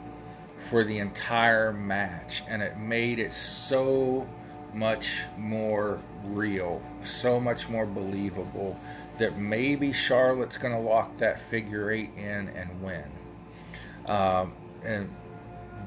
for 0.69 0.83
the 0.83 0.99
entire 0.99 1.71
match, 1.71 2.43
and 2.49 2.61
it 2.61 2.77
made 2.77 3.17
it 3.17 3.31
so 3.31 4.27
much 4.73 5.23
more 5.37 5.99
real, 6.25 6.81
so 7.01 7.39
much 7.39 7.69
more 7.69 7.85
believable 7.85 8.77
that 9.19 9.37
maybe 9.37 9.93
Charlotte's 9.93 10.57
going 10.57 10.73
to 10.73 10.79
lock 10.79 11.17
that 11.19 11.39
figure 11.49 11.91
eight 11.91 12.11
in 12.17 12.49
and 12.49 12.81
win. 12.81 13.05
Um, 14.07 14.53
and 14.83 15.09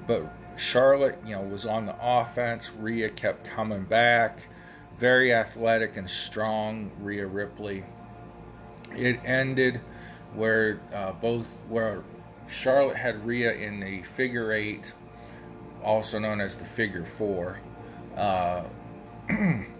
but 0.06 0.32
Charlotte, 0.56 1.18
you 1.26 1.34
know, 1.34 1.42
was 1.42 1.66
on 1.66 1.86
the 1.86 1.96
offense. 2.00 2.70
Rhea 2.78 3.08
kept 3.08 3.44
coming 3.44 3.84
back, 3.84 4.40
very 4.98 5.32
athletic 5.32 5.96
and 5.96 6.08
strong. 6.08 6.92
Rhea 7.00 7.26
Ripley. 7.26 7.84
It 8.94 9.20
ended 9.24 9.80
where 10.34 10.80
uh, 10.92 11.12
both 11.12 11.46
where 11.68 12.02
Charlotte 12.48 12.96
had 12.96 13.26
Rhea 13.26 13.54
in 13.54 13.80
the 13.80 14.02
figure 14.02 14.52
eight, 14.52 14.92
also 15.82 16.18
known 16.18 16.40
as 16.40 16.56
the 16.56 16.64
figure 16.64 17.04
four. 17.04 17.60
Uh, 18.16 18.64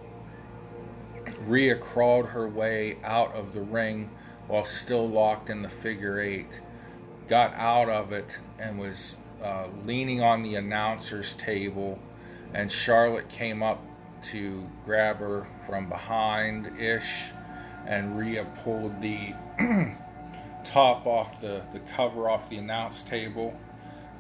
Rhea 1.47 1.77
crawled 1.77 2.27
her 2.27 2.49
way 2.49 2.99
out 3.05 3.35
of 3.35 3.53
the 3.53 3.61
ring 3.61 4.11
while 4.49 4.65
still 4.65 5.09
locked 5.09 5.51
in 5.51 5.63
the 5.63 5.69
figure 5.69 6.21
eight, 6.21 6.61
got 7.29 7.55
out 7.55 7.89
of 7.89 8.13
it, 8.13 8.41
and 8.59 8.79
was 8.79 9.17
uh, 9.43 9.67
leaning 9.85 10.23
on 10.23 10.43
the 10.43 10.55
announcer's 10.55 11.35
table. 11.35 11.99
And 12.55 12.71
Charlotte 12.71 13.29
came 13.29 13.63
up 13.63 13.81
to 14.25 14.69
grab 14.85 15.19
her 15.19 15.47
from 15.67 15.89
behind 15.89 16.79
ish, 16.79 17.25
and 17.87 18.19
Rhea 18.19 18.45
pulled 18.63 19.01
the 19.01 19.35
top 20.65 21.07
off 21.07 21.41
the, 21.41 21.63
the 21.73 21.81
cover 21.81 22.29
off 22.29 22.49
the 22.49 22.59
announce 22.59 23.03
table 23.03 23.59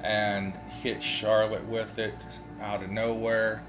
and 0.03 0.55
hit 0.83 1.03
Charlotte 1.03 1.67
with 1.67 1.99
it 1.99 2.15
out 2.61 2.83
of 2.83 2.91
nowhere. 2.91 3.63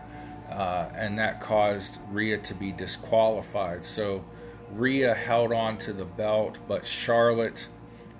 Uh, 0.53 0.87
and 0.95 1.17
that 1.17 1.41
caused 1.41 1.99
Rhea 2.11 2.37
to 2.37 2.53
be 2.53 2.71
disqualified. 2.71 3.83
So 3.83 4.23
Rhea 4.71 5.13
held 5.15 5.51
on 5.51 5.77
to 5.79 5.93
the 5.93 6.05
belt, 6.05 6.59
but 6.67 6.85
Charlotte 6.85 7.67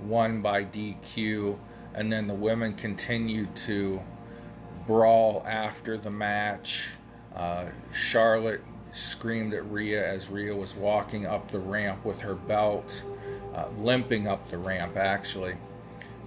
won 0.01 0.41
by 0.41 0.65
DQ. 0.65 1.57
And 1.93 2.11
then 2.11 2.25
the 2.25 2.33
women 2.33 2.73
continued 2.73 3.55
to 3.57 4.01
brawl 4.87 5.43
after 5.45 5.95
the 5.95 6.09
match. 6.09 6.89
Uh, 7.35 7.65
Charlotte 7.93 8.61
screamed 8.91 9.53
at 9.53 9.69
Rhea 9.71 10.03
as 10.05 10.29
Rhea 10.29 10.55
was 10.55 10.75
walking 10.75 11.27
up 11.27 11.51
the 11.51 11.59
ramp 11.59 12.03
with 12.03 12.21
her 12.21 12.35
belt, 12.35 13.03
uh, 13.53 13.65
limping 13.77 14.27
up 14.27 14.49
the 14.49 14.57
ramp 14.57 14.97
actually. 14.97 15.55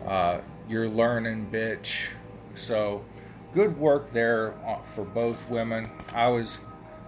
Uh, 0.06 0.40
you're 0.68 0.88
learning, 0.88 1.48
bitch. 1.50 2.14
So, 2.54 3.04
good 3.56 3.78
work 3.78 4.10
there 4.10 4.52
uh, 4.66 4.76
for 4.82 5.02
both 5.02 5.48
women. 5.48 5.90
I 6.12 6.28
was 6.28 6.58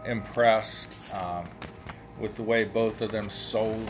impressed 0.07 1.15
um, 1.15 1.47
with 2.19 2.37
the 2.37 2.43
way 2.43 2.65
both 2.65 3.03
of 3.03 3.11
them 3.13 3.29
sold 3.29 3.87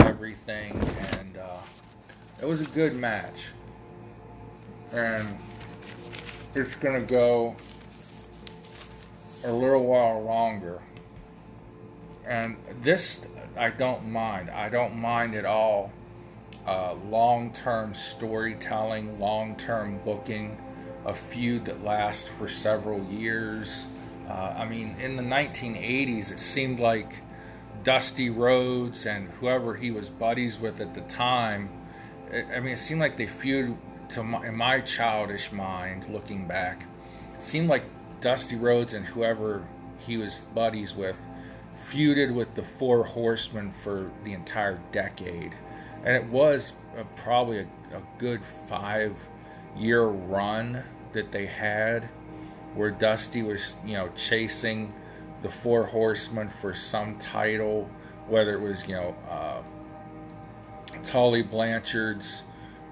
everything, 0.00 0.78
and 1.16 1.38
uh, 1.38 1.56
it 2.38 2.44
was 2.44 2.60
a 2.60 2.66
good 2.66 2.94
match. 2.94 3.48
And 4.92 5.26
it's 6.54 6.76
going 6.76 7.00
to 7.00 7.06
go 7.06 7.56
a 9.44 9.50
little 9.50 9.86
while 9.86 10.22
longer. 10.22 10.82
And 12.26 12.58
this, 12.82 13.26
I 13.56 13.70
don't 13.70 14.04
mind. 14.04 14.50
I 14.50 14.68
don't 14.68 14.96
mind 14.96 15.34
at 15.34 15.46
all 15.46 15.90
uh, 16.66 16.92
long 17.08 17.54
term 17.54 17.94
storytelling, 17.94 19.18
long 19.18 19.56
term 19.56 19.98
booking, 20.04 20.58
a 21.06 21.14
feud 21.14 21.64
that 21.64 21.82
lasts 21.82 22.28
for 22.28 22.48
several 22.48 23.02
years. 23.04 23.86
Uh, 24.28 24.54
I 24.58 24.64
mean, 24.66 24.94
in 25.00 25.16
the 25.16 25.22
1980s, 25.22 26.32
it 26.32 26.38
seemed 26.38 26.80
like 26.80 27.22
Dusty 27.84 28.28
Rhodes 28.28 29.06
and 29.06 29.28
whoever 29.28 29.74
he 29.74 29.90
was 29.90 30.10
buddies 30.10 30.60
with 30.60 30.80
at 30.80 30.94
the 30.94 31.02
time. 31.02 31.70
It, 32.30 32.46
I 32.54 32.60
mean, 32.60 32.72
it 32.72 32.78
seemed 32.78 33.00
like 33.00 33.16
they 33.16 33.26
feud 33.26 33.76
to 34.10 34.22
my, 34.22 34.48
in 34.48 34.56
my 34.56 34.80
childish 34.80 35.52
mind, 35.52 36.08
looking 36.08 36.46
back, 36.46 36.86
it 37.34 37.42
seemed 37.42 37.68
like 37.68 37.84
Dusty 38.20 38.56
Rhodes 38.56 38.92
and 38.94 39.06
whoever 39.06 39.66
he 39.98 40.16
was 40.16 40.40
buddies 40.54 40.94
with 40.94 41.24
feuded 41.88 42.34
with 42.34 42.54
the 42.56 42.62
Four 42.62 43.04
Horsemen 43.04 43.72
for 43.82 44.10
the 44.24 44.32
entire 44.32 44.80
decade 44.90 45.54
and 46.06 46.14
it 46.14 46.24
was 46.30 46.72
a, 46.96 47.04
probably 47.20 47.58
a, 47.58 47.96
a 47.96 48.02
good 48.16 48.40
five 48.68 49.14
year 49.76 50.04
run 50.04 50.82
that 51.12 51.32
they 51.32 51.46
had 51.46 52.04
where 52.74 52.90
Dusty 52.90 53.42
was, 53.42 53.76
you 53.84 53.94
know, 53.94 54.10
chasing 54.14 54.92
the 55.42 55.48
Four 55.48 55.84
Horsemen 55.84 56.48
for 56.60 56.74
some 56.74 57.18
title, 57.18 57.88
whether 58.28 58.54
it 58.54 58.60
was, 58.60 58.86
you 58.86 58.94
know, 58.94 59.16
uh, 59.30 59.62
Tully 61.04 61.42
Blanchard's 61.42 62.44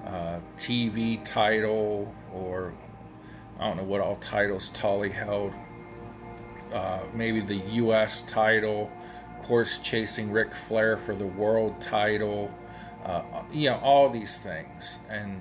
uh, 0.07 0.39
TV 0.59 1.23
title 1.25 2.15
or 2.33 2.73
I 3.59 3.69
don't 3.69 3.77
know 3.77 3.85
what 3.85 4.01
all 4.01 4.17
titles 4.17 4.71
Tully 4.71 5.11
held. 5.11 5.53
Uh, 6.73 7.01
maybe 7.13 7.41
the 7.41 7.57
U.S. 7.57 8.23
title, 8.23 8.91
of 9.39 9.47
course, 9.47 9.79
chasing 9.79 10.31
Ric 10.31 10.53
Flair 10.53 10.97
for 10.97 11.15
the 11.15 11.27
world 11.27 11.81
title 11.81 12.51
uh, 13.05 13.23
you 13.53 13.71
know 13.71 13.79
all 13.83 14.09
these 14.09 14.39
things 14.39 14.99
and 15.11 15.41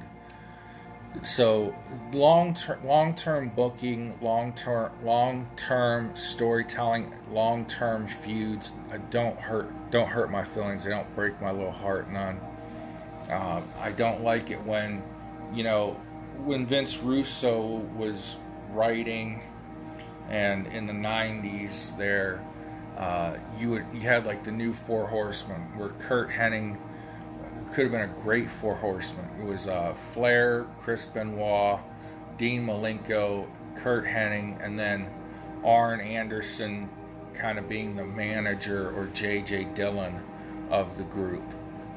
so 1.22 1.76
long 2.12 2.54
term 2.54 2.86
long 2.86 3.14
term 3.16 3.50
booking 3.50 4.18
long 4.22 4.52
term 4.54 4.92
long 5.04 5.48
term 5.56 6.16
storytelling 6.16 7.14
long 7.30 7.66
term 7.66 8.08
feuds 8.08 8.74
don't 9.10 9.40
hurt 9.40 9.72
don't 9.92 10.10
hurt 10.10 10.32
my 10.32 10.44
feelings. 10.44 10.84
They 10.84 10.90
don't 10.90 11.16
break 11.16 11.40
my 11.40 11.52
little 11.52 11.72
heart 11.72 12.10
none. 12.12 12.40
Uh, 13.30 13.62
I 13.80 13.92
don't 13.92 14.24
like 14.24 14.50
it 14.50 14.62
when 14.64 15.04
you 15.54 15.64
know 15.64 15.92
when 16.44 16.66
Vince 16.66 17.00
Russo 17.00 17.62
was 17.96 18.38
writing 18.72 19.44
and 20.30 20.66
in 20.68 20.88
the 20.88 20.94
90s 20.94 21.96
there 21.98 22.44
uh, 22.98 23.38
you 23.60 23.70
would 23.70 23.86
you 23.94 24.02
had 24.02 24.26
like 24.26 24.44
the 24.44 24.52
new 24.52 24.74
four 24.74 25.08
horsemen 25.08 25.62
where 25.78 25.90
Curt 25.90 26.30
Hennig 26.30 26.78
could 27.74 27.86
have 27.86 27.92
been 27.92 28.02
a 28.02 28.22
great 28.22 28.50
four 28.50 28.76
horsemen. 28.76 29.28
It 29.40 29.46
was 29.46 29.68
uh, 29.68 29.96
Flair, 30.14 30.68
Chris 30.80 31.06
Benoit, 31.08 31.80
Dean 32.38 32.68
Malenko, 32.68 33.48
Curt 33.76 34.06
Hennig, 34.06 34.64
and 34.64 34.78
then 34.78 35.08
Arn 35.66 36.00
Anderson 36.00 36.88
kind 37.34 37.58
of 37.58 37.68
being 37.68 37.96
the 37.96 38.06
manager 38.06 38.92
or 38.92 39.08
J.J. 39.08 39.70
Dillon 39.74 40.22
of 40.70 40.98
the 41.00 41.04
group. 41.06 41.44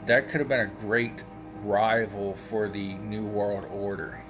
That 0.06 0.28
could 0.28 0.40
have 0.40 0.48
been 0.48 0.60
a 0.60 0.66
great 0.80 1.22
rival 1.62 2.36
for 2.48 2.68
the 2.68 2.94
New 2.94 3.24
World 3.24 3.66
Order. 3.70 4.22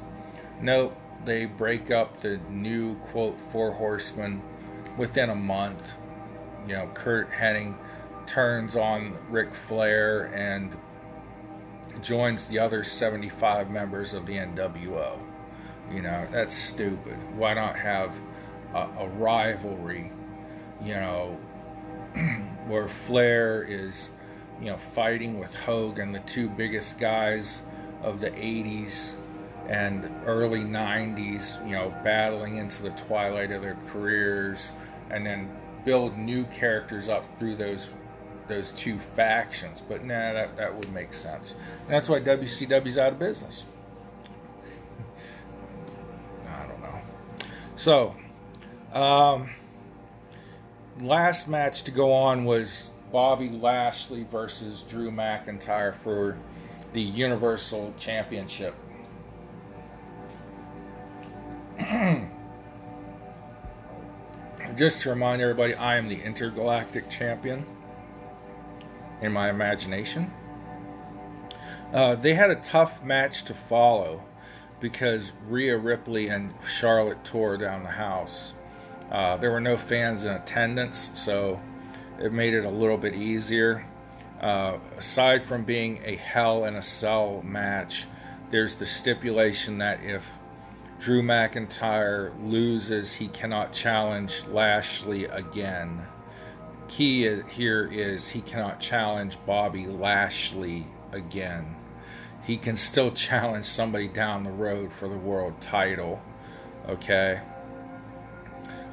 Nope, 0.60 0.96
they 1.24 1.46
break 1.46 1.92
up 1.92 2.20
the 2.22 2.38
new 2.50 2.96
quote 2.96 3.38
four 3.52 3.70
horsemen 3.70 4.42
within 4.96 5.30
a 5.30 5.34
month. 5.34 5.92
You 6.66 6.74
know, 6.74 6.90
Curt 6.92 7.30
Hennig 7.30 7.76
turns 8.26 8.74
on 8.74 9.16
Ric 9.30 9.54
Flair 9.54 10.24
and 10.34 10.76
joins 12.02 12.46
the 12.46 12.58
other 12.58 12.82
75 12.82 13.70
members 13.70 14.14
of 14.14 14.26
the 14.26 14.36
NWO. 14.36 15.18
You 15.90 16.02
know, 16.02 16.26
that's 16.30 16.54
stupid. 16.54 17.16
Why 17.36 17.54
not 17.54 17.76
have 17.76 18.14
a, 18.74 18.88
a 18.98 19.08
rivalry, 19.08 20.10
you 20.82 20.94
know, 20.94 21.38
where 22.66 22.88
Flair 22.88 23.62
is, 23.62 24.10
you 24.60 24.66
know, 24.66 24.76
fighting 24.76 25.38
with 25.38 25.54
Hogan, 25.54 26.12
the 26.12 26.20
two 26.20 26.48
biggest 26.48 26.98
guys 26.98 27.62
of 28.02 28.20
the 28.20 28.30
80s 28.30 29.14
and 29.68 30.10
early 30.26 30.64
90s, 30.64 31.64
you 31.66 31.74
know, 31.74 31.94
battling 32.04 32.56
into 32.56 32.82
the 32.82 32.90
twilight 32.90 33.50
of 33.50 33.62
their 33.62 33.76
careers 33.88 34.70
and 35.10 35.24
then 35.26 35.50
build 35.84 36.16
new 36.16 36.44
characters 36.46 37.08
up 37.08 37.24
through 37.38 37.56
those 37.56 37.92
those 38.48 38.70
two 38.70 38.98
factions. 38.98 39.82
But 39.86 40.04
nah, 40.04 40.32
that, 40.32 40.56
that 40.56 40.74
would 40.74 40.92
make 40.92 41.12
sense. 41.12 41.54
And 41.82 41.90
that's 41.90 42.08
why 42.08 42.20
WCW's 42.20 42.98
out 42.98 43.12
of 43.12 43.18
business. 43.18 43.64
I 46.48 46.66
don't 46.66 46.80
know. 46.80 47.00
So, 47.76 48.14
um, 48.92 49.50
last 51.00 51.48
match 51.48 51.82
to 51.84 51.90
go 51.90 52.12
on 52.12 52.44
was 52.44 52.90
Bobby 53.12 53.48
Lashley 53.50 54.24
versus 54.24 54.82
Drew 54.82 55.10
McIntyre 55.10 55.94
for 55.94 56.36
the 56.92 57.02
Universal 57.02 57.94
Championship. 57.98 58.74
Just 64.76 65.02
to 65.02 65.10
remind 65.10 65.40
everybody, 65.40 65.74
I 65.74 65.96
am 65.96 66.08
the 66.08 66.20
intergalactic 66.20 67.08
champion 67.08 67.64
in 69.20 69.32
my 69.32 69.50
imagination. 69.50 70.32
Uh, 71.92 72.14
they 72.14 72.34
had 72.34 72.50
a 72.50 72.56
tough 72.56 73.02
match 73.02 73.44
to 73.44 73.54
follow 73.54 74.22
because 74.80 75.32
Rhea 75.48 75.78
Ripley 75.78 76.28
and 76.28 76.52
Charlotte 76.66 77.24
tore 77.24 77.56
down 77.56 77.84
the 77.84 77.90
house. 77.90 78.54
Uh, 79.10 79.36
there 79.36 79.50
were 79.50 79.60
no 79.60 79.76
fans 79.76 80.24
in 80.24 80.32
attendance, 80.32 81.10
so 81.14 81.60
it 82.20 82.32
made 82.32 82.54
it 82.54 82.64
a 82.64 82.70
little 82.70 82.98
bit 82.98 83.14
easier. 83.14 83.86
Uh, 84.40 84.78
aside 84.98 85.44
from 85.44 85.64
being 85.64 86.00
a 86.04 86.16
Hell 86.16 86.64
in 86.64 86.74
a 86.74 86.82
Cell 86.82 87.40
match, 87.42 88.06
there's 88.50 88.76
the 88.76 88.86
stipulation 88.86 89.78
that 89.78 90.02
if 90.02 90.28
Drew 90.98 91.22
McIntyre 91.22 92.32
loses, 92.44 93.14
he 93.14 93.28
cannot 93.28 93.72
challenge 93.72 94.44
Lashley 94.46 95.24
again 95.24 96.06
key 96.88 97.42
here 97.50 97.88
is 97.90 98.30
he 98.30 98.40
cannot 98.40 98.80
challenge 98.80 99.38
Bobby 99.46 99.86
Lashley 99.86 100.86
again. 101.12 101.76
He 102.44 102.56
can 102.56 102.76
still 102.76 103.10
challenge 103.12 103.64
somebody 103.64 104.08
down 104.08 104.44
the 104.44 104.50
road 104.50 104.92
for 104.92 105.08
the 105.08 105.16
world 105.16 105.60
title. 105.60 106.22
Okay? 106.88 107.40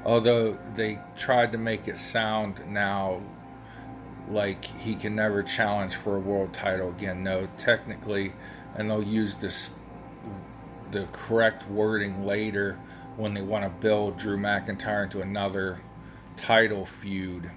Although 0.06 0.58
they 0.76 1.00
tried 1.16 1.52
to 1.54 1.58
make 1.58 1.88
it 1.88 1.98
sound 1.98 2.62
now 2.68 3.22
like 4.28 4.66
he 4.66 4.96
can 4.96 5.16
never 5.16 5.44
challenge 5.44 5.96
for 5.96 6.16
a 6.16 6.20
world 6.20 6.54
title 6.54 6.90
again. 6.90 7.24
No, 7.24 7.48
technically, 7.58 8.34
and 8.76 8.90
they'll 8.90 9.04
use 9.04 9.36
this 9.36 9.72
the 10.92 11.08
correct 11.12 11.68
wording 11.68 12.26
later 12.26 12.80
when 13.18 13.34
they 13.34 13.42
want 13.42 13.64
to 13.64 13.70
build 13.70 14.18
Drew 14.18 14.38
McIntyre 14.38 15.04
into 15.04 15.22
another 15.22 15.82
title 16.38 16.86
feud. 16.86 17.50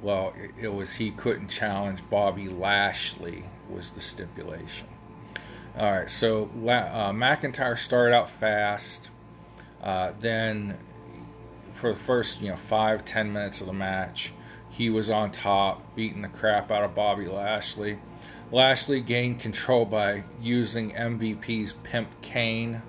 Well, 0.00 0.32
it, 0.60 0.72
was 0.72 0.94
he 0.94 1.10
couldn't 1.10 1.48
challenge 1.48 2.08
Bobby 2.08 2.48
Lashley 2.48 3.44
was 3.68 3.90
the 3.90 4.00
stipulation. 4.00 4.86
All 5.76 5.92
right, 5.92 6.10
so 6.10 6.44
uh, 6.44 7.12
McIntyre 7.12 7.76
started 7.76 8.14
out 8.14 8.30
fast. 8.30 9.10
Uh, 9.82 10.12
then, 10.20 10.78
for 11.72 11.92
the 11.92 11.98
first 11.98 12.40
you 12.40 12.50
know 12.50 12.56
five 12.56 13.04
ten 13.04 13.32
minutes 13.32 13.60
of 13.60 13.66
the 13.66 13.72
match, 13.72 14.32
he 14.70 14.90
was 14.90 15.10
on 15.10 15.32
top, 15.32 15.94
beating 15.96 16.22
the 16.22 16.28
crap 16.28 16.70
out 16.70 16.84
of 16.84 16.94
Bobby 16.94 17.26
Lashley. 17.26 17.98
Lashley 18.50 19.00
gained 19.00 19.40
control 19.40 19.84
by 19.84 20.24
using 20.40 20.92
MVP's 20.92 21.74
pimp 21.82 22.08
cane, 22.22 22.82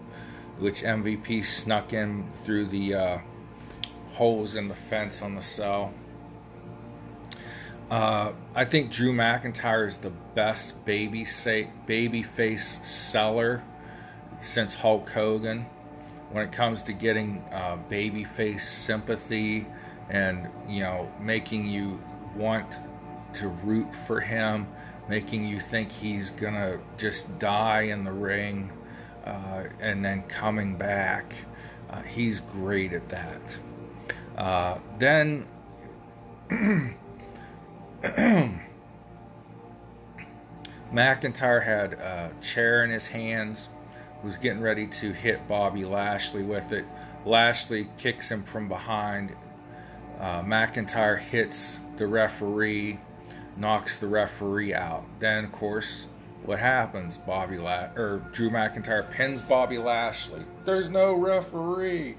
which 0.57 0.83
MVP 0.83 1.43
snuck 1.43 1.91
in 1.91 2.31
through 2.43 2.67
the 2.67 2.93
uh, 2.93 3.17
holes 4.13 4.55
in 4.55 4.67
the 4.67 4.75
fence 4.75 5.21
on 5.21 5.35
the 5.35 5.41
cell. 5.41 5.93
Uh, 7.89 8.33
I 8.53 8.65
think 8.65 8.91
Drew 8.91 9.13
McIntyre 9.13 9.87
is 9.87 9.97
the 9.97 10.11
best 10.35 10.85
baby 10.85 11.25
say, 11.25 11.69
baby 11.87 12.21
face 12.21 12.85
seller 12.87 13.63
since 14.39 14.75
Hulk 14.75 15.09
Hogan 15.09 15.65
when 16.31 16.45
it 16.45 16.51
comes 16.51 16.83
to 16.83 16.93
getting 16.93 17.43
uh, 17.51 17.77
baby 17.89 18.23
face 18.23 18.67
sympathy 18.69 19.65
and 20.09 20.47
you 20.67 20.81
know 20.81 21.11
making 21.19 21.67
you 21.67 21.99
want 22.35 22.79
to 23.33 23.47
root 23.47 23.93
for 23.93 24.19
him, 24.19 24.67
making 25.07 25.45
you 25.45 25.59
think 25.59 25.91
he's 25.91 26.29
gonna 26.29 26.79
just 26.97 27.39
die 27.39 27.81
in 27.81 28.03
the 28.03 28.11
ring, 28.11 28.71
uh, 29.25 29.63
and 29.79 30.05
then 30.05 30.21
coming 30.23 30.75
back. 30.75 31.33
Uh, 31.89 32.03
he's 32.03 32.39
great 32.39 32.93
at 32.93 33.09
that. 33.09 33.41
Uh, 34.37 34.77
then 34.99 35.47
McIntyre 40.93 41.63
had 41.63 41.93
a 41.93 42.31
chair 42.41 42.85
in 42.85 42.89
his 42.89 43.07
hands, 43.07 43.69
was 44.23 44.37
getting 44.37 44.61
ready 44.61 44.87
to 44.87 45.11
hit 45.11 45.47
Bobby 45.47 45.83
Lashley 45.83 46.43
with 46.43 46.71
it. 46.71 46.85
Lashley 47.25 47.89
kicks 47.97 48.31
him 48.31 48.43
from 48.43 48.69
behind. 48.69 49.35
Uh, 50.19 50.41
McIntyre 50.43 51.19
hits 51.19 51.81
the 51.97 52.07
referee, 52.07 52.99
knocks 53.57 53.99
the 53.99 54.07
referee 54.07 54.73
out. 54.73 55.05
Then, 55.19 55.43
of 55.43 55.51
course, 55.51 56.07
what 56.43 56.59
happens? 56.59 57.17
Bobby 57.17 57.57
La- 57.57 57.89
or 57.97 58.19
Drew 58.31 58.49
McIntyre 58.49 59.11
pins 59.11 59.41
Bobby 59.41 59.77
Lashley. 59.77 60.43
There's 60.63 60.89
no 60.89 61.13
referee. 61.13 62.15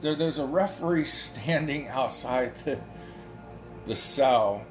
There, 0.00 0.16
there's 0.16 0.38
a 0.38 0.46
referee 0.46 1.04
standing 1.04 1.88
outside 1.88 2.56
the 2.64 2.78
the 3.84 3.96
cell 3.96 4.64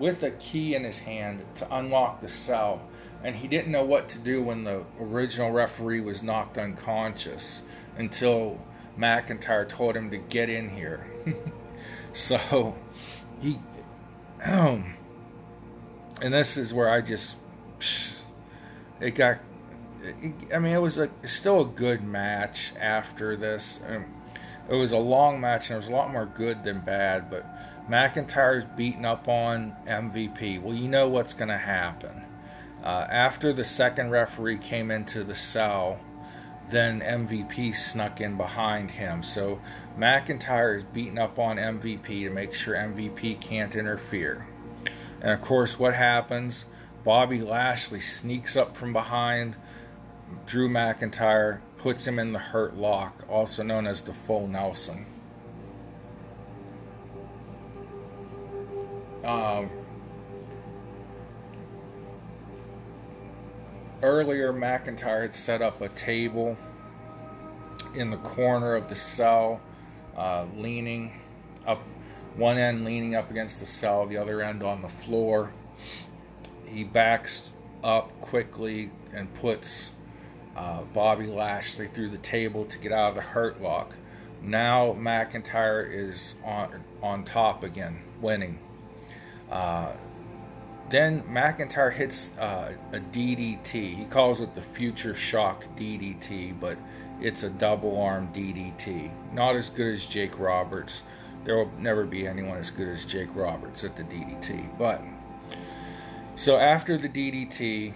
with 0.00 0.22
a 0.22 0.30
key 0.32 0.74
in 0.74 0.82
his 0.82 1.00
hand 1.00 1.44
to 1.54 1.76
unlock 1.76 2.20
the 2.20 2.28
cell, 2.28 2.80
and 3.22 3.36
he 3.36 3.46
didn't 3.46 3.70
know 3.70 3.84
what 3.84 4.08
to 4.08 4.18
do 4.18 4.42
when 4.42 4.64
the 4.64 4.82
original 4.98 5.52
referee 5.52 6.00
was 6.00 6.22
knocked 6.22 6.56
unconscious 6.56 7.62
until 7.98 8.58
McIntyre 8.98 9.68
told 9.68 9.94
him 9.94 10.10
to 10.10 10.16
get 10.16 10.48
in 10.48 10.70
here. 10.70 11.06
so 12.14 12.74
he, 13.40 13.60
um, 14.44 14.94
and 16.22 16.32
this 16.32 16.56
is 16.56 16.72
where 16.72 16.88
I 16.88 17.02
just, 17.02 17.36
it 19.00 19.14
got. 19.14 19.38
I 20.54 20.58
mean, 20.58 20.72
it 20.72 20.80
was 20.80 20.96
a 20.96 21.10
still 21.24 21.60
a 21.60 21.66
good 21.66 22.02
match 22.02 22.72
after 22.80 23.36
this. 23.36 23.80
Um, 23.86 24.06
it 24.66 24.74
was 24.74 24.92
a 24.92 24.98
long 24.98 25.42
match 25.42 25.68
and 25.68 25.74
it 25.74 25.76
was 25.76 25.88
a 25.88 25.92
lot 25.92 26.10
more 26.10 26.24
good 26.24 26.64
than 26.64 26.80
bad, 26.80 27.28
but 27.28 27.44
McIntyre's 27.90 28.64
beating 28.64 29.04
up 29.04 29.26
on 29.26 29.74
MVP. 29.84 30.62
Well, 30.62 30.76
you 30.76 30.88
know 30.88 31.08
what's 31.08 31.34
going 31.34 31.48
to 31.48 31.58
happen. 31.58 32.22
Uh, 32.84 33.08
after 33.10 33.52
the 33.52 33.64
second 33.64 34.10
referee 34.10 34.58
came 34.58 34.92
into 34.92 35.24
the 35.24 35.34
cell, 35.34 35.98
then 36.68 37.00
MVP 37.00 37.74
snuck 37.74 38.20
in 38.20 38.36
behind 38.36 38.92
him. 38.92 39.24
So 39.24 39.60
McIntyre 39.98 40.76
is 40.76 40.84
beating 40.84 41.18
up 41.18 41.40
on 41.40 41.56
MVP 41.56 42.06
to 42.06 42.30
make 42.30 42.54
sure 42.54 42.76
MVP 42.76 43.40
can't 43.40 43.74
interfere. 43.74 44.46
And 45.20 45.32
of 45.32 45.40
course, 45.40 45.76
what 45.76 45.94
happens? 45.94 46.66
Bobby 47.02 47.42
Lashley 47.42 47.98
sneaks 47.98 48.56
up 48.56 48.76
from 48.76 48.92
behind 48.92 49.56
Drew 50.46 50.68
McIntyre, 50.68 51.58
puts 51.76 52.06
him 52.06 52.20
in 52.20 52.32
the 52.32 52.38
hurt 52.38 52.76
lock, 52.76 53.24
also 53.28 53.64
known 53.64 53.88
as 53.88 54.02
the 54.02 54.14
full 54.14 54.46
Nelson. 54.46 55.06
Um, 59.30 59.70
earlier, 64.02 64.52
McIntyre 64.52 65.22
had 65.22 65.34
set 65.34 65.62
up 65.62 65.80
a 65.80 65.88
table 65.90 66.56
in 67.94 68.10
the 68.10 68.16
corner 68.16 68.74
of 68.74 68.88
the 68.88 68.96
cell, 68.96 69.60
uh, 70.16 70.46
leaning 70.56 71.12
up, 71.64 71.80
one 72.34 72.58
end 72.58 72.84
leaning 72.84 73.14
up 73.14 73.30
against 73.30 73.60
the 73.60 73.66
cell, 73.66 74.06
the 74.06 74.16
other 74.16 74.42
end 74.42 74.64
on 74.64 74.82
the 74.82 74.88
floor. 74.88 75.52
He 76.66 76.82
backs 76.82 77.52
up 77.84 78.20
quickly 78.20 78.90
and 79.12 79.32
puts 79.34 79.92
uh, 80.56 80.82
Bobby 80.92 81.26
Lashley 81.26 81.86
through 81.86 82.08
the 82.08 82.18
table 82.18 82.64
to 82.64 82.78
get 82.78 82.90
out 82.90 83.10
of 83.10 83.14
the 83.14 83.20
hurt 83.20 83.62
lock. 83.62 83.94
Now 84.42 84.92
McIntyre 84.94 85.88
is 85.88 86.34
on 86.44 86.82
on 87.02 87.24
top 87.24 87.62
again, 87.62 88.00
winning. 88.20 88.58
Uh, 89.50 89.92
then 90.88 91.22
McIntyre 91.22 91.92
hits 91.92 92.30
uh, 92.38 92.72
a 92.92 92.98
DDT. 92.98 93.72
He 93.72 94.04
calls 94.06 94.40
it 94.40 94.54
the 94.54 94.62
Future 94.62 95.14
Shock 95.14 95.64
DDT, 95.76 96.58
but 96.58 96.76
it's 97.20 97.42
a 97.42 97.50
double 97.50 98.00
arm 98.00 98.28
DDT. 98.32 99.10
Not 99.32 99.56
as 99.56 99.70
good 99.70 99.92
as 99.92 100.06
Jake 100.06 100.38
Roberts. 100.38 101.04
There 101.44 101.56
will 101.56 101.70
never 101.78 102.04
be 102.04 102.26
anyone 102.26 102.58
as 102.58 102.70
good 102.70 102.88
as 102.88 103.04
Jake 103.04 103.34
Roberts 103.34 103.84
at 103.84 103.96
the 103.96 104.02
DDT. 104.04 104.76
But 104.76 105.02
so 106.34 106.56
after 106.56 106.96
the 106.98 107.08
DDT, 107.08 107.94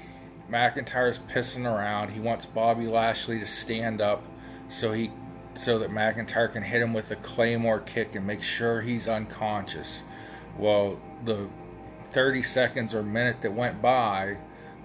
McIntyre's 0.50 1.18
pissing 1.18 1.64
around. 1.64 2.11
He 2.11 2.20
wants 2.20 2.46
Bobby 2.46 2.86
Lashley 2.86 3.38
to 3.40 3.46
stand 3.46 4.00
up 4.00 4.22
so 4.68 4.92
he 4.92 5.11
so 5.57 5.78
that 5.78 5.90
McIntyre 5.90 6.52
can 6.52 6.62
hit 6.62 6.82
him 6.82 6.92
with 6.92 7.11
a 7.11 7.16
claymore 7.16 7.80
kick 7.80 8.14
and 8.14 8.26
make 8.26 8.42
sure 8.42 8.80
he's 8.80 9.09
unconscious. 9.09 10.02
Well, 10.59 11.00
the 11.24 11.48
30 12.10 12.42
seconds 12.42 12.94
or 12.94 13.02
minute 13.02 13.42
that 13.42 13.52
went 13.52 13.82
by 13.82 14.36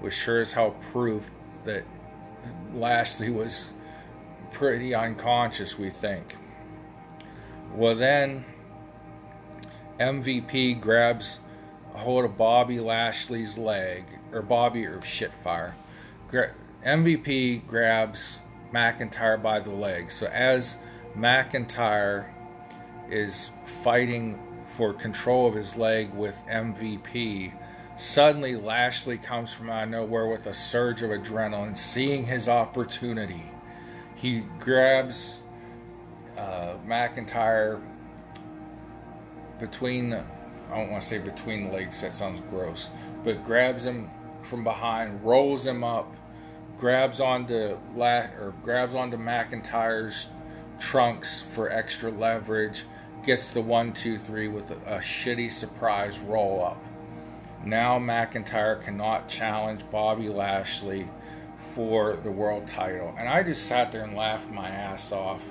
was 0.02 0.14
sure 0.14 0.42
as 0.42 0.54
hell 0.54 0.72
proof 0.92 1.30
that 1.66 1.84
Lashley 2.74 3.30
was 3.30 3.72
pretty 4.52 4.96
unconscious, 4.96 5.78
we 5.78 5.90
think. 5.90 6.36
Well, 7.74 7.96
then 7.96 8.46
MVP 10.00 10.80
grabs 10.80 11.40
a 11.94 12.00
hold 12.00 12.26
of 12.26 12.38
Bobby 12.38 12.80
Lashley's 12.80 13.58
leg, 13.58 14.06
or 14.32 14.42
Bobby, 14.42 14.86
or 14.86 15.00
shitfire. 15.00 15.74
Gra- 16.28 16.54
MVP 16.86 17.68
grabs 17.68 18.40
McIntyre 18.74 19.42
by 19.42 19.60
the 19.60 19.72
leg. 19.72 20.10
So 20.10 20.28
as 20.28 20.78
McIntyre 21.16 22.26
is 23.10 23.52
fighting 23.84 24.40
for 24.80 24.94
control 24.94 25.46
of 25.46 25.56
his 25.56 25.76
leg 25.76 26.10
with 26.14 26.42
MVP. 26.50 27.52
Suddenly, 27.98 28.56
Lashley 28.56 29.18
comes 29.18 29.54
from 29.54 29.70
out 29.70 29.84
of 29.84 29.90
nowhere 29.90 30.28
with 30.28 30.48
a 30.48 30.54
surge 30.54 31.02
of 31.02 31.10
adrenaline, 31.10 31.76
seeing 31.76 32.26
his 32.26 32.48
opportunity. 32.48 33.52
He 34.16 34.44
grabs 34.58 35.42
uh, 36.38 36.76
McIntyre 36.88 37.82
between, 39.60 40.14
I 40.14 40.24
don't 40.70 40.92
want 40.92 41.04
to 41.04 41.08
say 41.10 41.18
between 41.18 41.74
legs, 41.74 42.00
that 42.00 42.14
sounds 42.14 42.40
gross, 42.50 42.90
but 43.26 43.44
grabs 43.44 43.86
him 43.86 44.10
from 44.44 44.64
behind, 44.64 45.22
rolls 45.26 45.68
him 45.68 45.84
up, 45.84 46.16
grabs 46.78 47.20
onto 47.20 47.78
La- 47.98 48.30
or 48.40 48.54
grabs 48.64 48.96
onto 48.96 49.18
McIntyre's 49.18 50.30
trunks 50.80 51.42
for 51.42 51.70
extra 51.70 52.10
leverage 52.12 52.86
gets 53.24 53.52
the 53.52 53.62
one, 53.62 53.94
two, 53.94 54.18
three 54.18 54.48
with 54.48 54.72
a, 54.72 54.96
a 54.96 54.98
shitty 55.00 55.52
surprise 55.52 56.20
roll 56.20 56.64
up. 56.64 56.84
Now 57.66 58.00
McIntyre 58.00 58.82
cannot 58.82 59.28
challenge 59.28 59.82
Bobby 59.92 60.30
Lashley 60.30 61.08
for 61.76 62.16
the 62.24 62.32
world 62.32 62.68
title. 62.68 63.14
And 63.18 63.28
I 63.28 63.44
just 63.44 63.68
sat 63.68 63.92
there 63.92 64.04
and 64.04 64.16
laughed 64.16 64.50
my 64.50 64.70
ass 64.70 65.12
off 65.12 65.42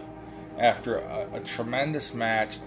after 0.58 0.98
a, 0.98 1.28
a 1.34 1.40
tremendous 1.40 2.14
match, 2.14 2.58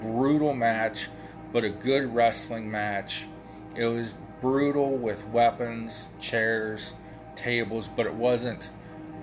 brutal 0.00 0.54
match, 0.54 1.08
but 1.52 1.64
a 1.64 1.70
good 1.70 2.14
wrestling 2.14 2.70
match. 2.70 3.26
It 3.74 3.86
was 3.86 4.14
brutal 4.40 4.96
with 4.96 5.26
weapons, 5.28 6.06
chairs, 6.20 6.94
tables, 7.34 7.88
but 7.88 8.06
it 8.06 8.14
wasn't 8.14 8.70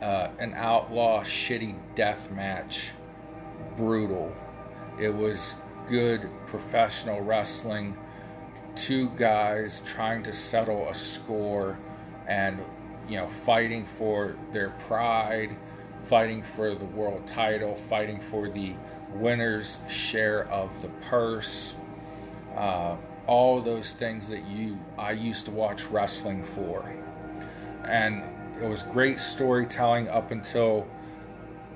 uh, 0.02 0.30
an 0.40 0.54
outlaw 0.56 1.22
shitty 1.22 1.76
death 1.96 2.32
match. 2.32 2.92
Brutal. 3.78 4.36
It 5.02 5.12
was 5.12 5.56
good 5.88 6.30
professional 6.46 7.22
wrestling. 7.22 7.98
Two 8.76 9.10
guys 9.18 9.82
trying 9.84 10.22
to 10.24 10.32
settle 10.32 10.88
a 10.90 10.94
score 10.94 11.80
and, 12.28 12.60
you 13.10 13.18
know, 13.18 13.28
fighting 13.28 13.88
for 13.98 14.36
their 14.52 14.70
pride, 14.88 15.58
fighting 16.04 16.44
for 16.44 16.76
the 16.76 16.86
world 16.86 17.26
title, 17.26 17.74
fighting 17.74 18.20
for 18.20 18.48
the 18.48 18.76
winner's 19.16 19.80
share 19.90 20.48
of 20.50 20.84
the 20.84 20.90
purse. 21.10 21.74
Uh, 22.56 22.96
all 23.26 23.60
those 23.60 23.94
things 23.94 24.30
that 24.30 24.46
you 24.46 24.78
I 25.00 25.14
used 25.14 25.46
to 25.46 25.52
watch 25.52 25.86
wrestling 25.88 26.44
for. 26.44 26.94
And 27.86 28.22
it 28.62 28.68
was 28.68 28.84
great 28.84 29.20
storytelling 29.20 30.10
up 30.10 30.30
until 30.30 30.88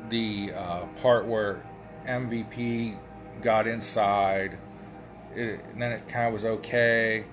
the 0.09 0.53
uh, 0.53 0.85
part 1.01 1.25
where 1.25 1.63
MVP 2.05 2.97
got 3.41 3.67
inside. 3.67 4.57
It, 5.35 5.59
then 5.77 5.91
it 5.91 6.07
kind 6.07 6.27
of 6.27 6.33
was 6.33 6.45
okay. 6.45 7.25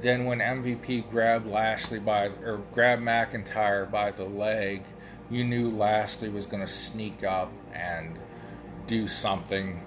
Then 0.00 0.24
when 0.24 0.38
MVP 0.40 1.10
grabbed 1.10 1.46
Lashley 1.46 1.98
by 1.98 2.26
or 2.26 2.62
grabbed 2.72 3.02
McIntyre 3.02 3.90
by 3.90 4.10
the 4.10 4.24
leg, 4.24 4.82
you 5.30 5.44
knew 5.44 5.70
Lashley 5.70 6.28
was 6.28 6.46
going 6.46 6.62
to 6.62 6.70
sneak 6.70 7.24
up 7.24 7.52
and 7.72 8.18
do 8.86 9.08
something 9.08 9.80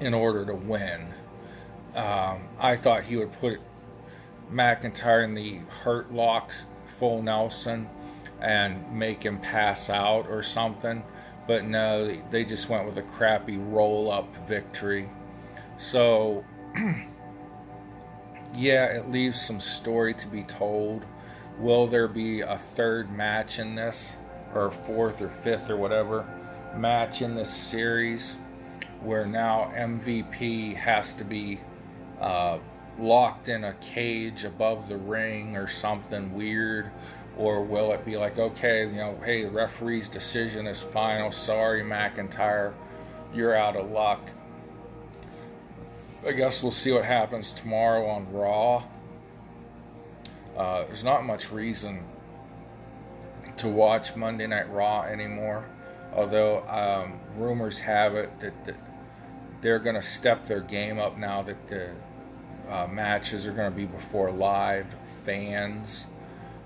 in 0.00 0.14
order 0.14 0.46
to 0.46 0.54
win. 0.54 1.12
Um, 1.94 2.48
I 2.58 2.76
thought 2.76 3.04
he 3.04 3.16
would 3.16 3.32
put 3.32 3.60
McIntyre 4.52 5.24
in 5.24 5.34
the 5.34 5.58
hurt 5.82 6.12
locks 6.12 6.64
full 6.98 7.22
Nelson 7.22 7.88
and 8.40 8.92
make 8.92 9.22
him 9.22 9.38
pass 9.38 9.90
out 9.90 10.28
or 10.28 10.42
something. 10.42 11.02
But 11.48 11.64
no, 11.64 12.14
they 12.30 12.44
just 12.44 12.68
went 12.68 12.86
with 12.86 12.98
a 12.98 13.02
crappy 13.02 13.56
roll 13.56 14.12
up 14.12 14.28
victory. 14.46 15.08
So, 15.78 16.44
yeah, 18.54 18.84
it 18.86 19.10
leaves 19.10 19.40
some 19.40 19.58
story 19.58 20.12
to 20.14 20.26
be 20.28 20.42
told. 20.44 21.06
Will 21.58 21.86
there 21.86 22.06
be 22.06 22.42
a 22.42 22.58
third 22.58 23.10
match 23.10 23.58
in 23.58 23.74
this, 23.74 24.16
or 24.54 24.70
fourth 24.70 25.20
or 25.22 25.30
fifth 25.30 25.70
or 25.70 25.76
whatever 25.76 26.26
match 26.76 27.22
in 27.22 27.34
this 27.34 27.52
series 27.52 28.36
where 29.00 29.24
now 29.24 29.72
MVP 29.74 30.76
has 30.76 31.14
to 31.14 31.24
be 31.24 31.58
uh, 32.20 32.58
locked 32.98 33.48
in 33.48 33.64
a 33.64 33.72
cage 33.74 34.44
above 34.44 34.88
the 34.88 34.96
ring 34.96 35.56
or 35.56 35.66
something 35.66 36.34
weird? 36.34 36.90
Or 37.38 37.62
will 37.62 37.92
it 37.92 38.04
be 38.04 38.16
like, 38.16 38.38
okay, 38.38 38.84
you 38.86 38.96
know, 38.96 39.16
hey, 39.24 39.44
the 39.44 39.50
referee's 39.50 40.08
decision 40.08 40.66
is 40.66 40.82
final. 40.82 41.30
Sorry, 41.30 41.82
McIntyre, 41.82 42.74
you're 43.32 43.54
out 43.54 43.76
of 43.76 43.90
luck. 43.90 44.20
I 46.26 46.32
guess 46.32 46.62
we'll 46.62 46.72
see 46.72 46.90
what 46.90 47.04
happens 47.04 47.52
tomorrow 47.52 48.06
on 48.06 48.30
Raw. 48.32 48.82
Uh, 50.56 50.84
there's 50.84 51.04
not 51.04 51.24
much 51.24 51.52
reason 51.52 52.02
to 53.58 53.68
watch 53.68 54.16
Monday 54.16 54.48
Night 54.48 54.68
Raw 54.70 55.02
anymore, 55.02 55.64
although 56.12 56.64
um, 56.66 57.20
rumors 57.36 57.78
have 57.78 58.16
it 58.16 58.40
that, 58.40 58.64
that 58.64 58.74
they're 59.60 59.78
going 59.78 59.94
to 59.94 60.02
step 60.02 60.46
their 60.46 60.60
game 60.60 60.98
up 60.98 61.16
now 61.16 61.42
that 61.42 61.68
the 61.68 61.90
uh, 62.68 62.88
matches 62.88 63.46
are 63.46 63.52
going 63.52 63.70
to 63.70 63.76
be 63.76 63.84
before 63.84 64.30
live 64.32 64.94
fans. 65.24 66.06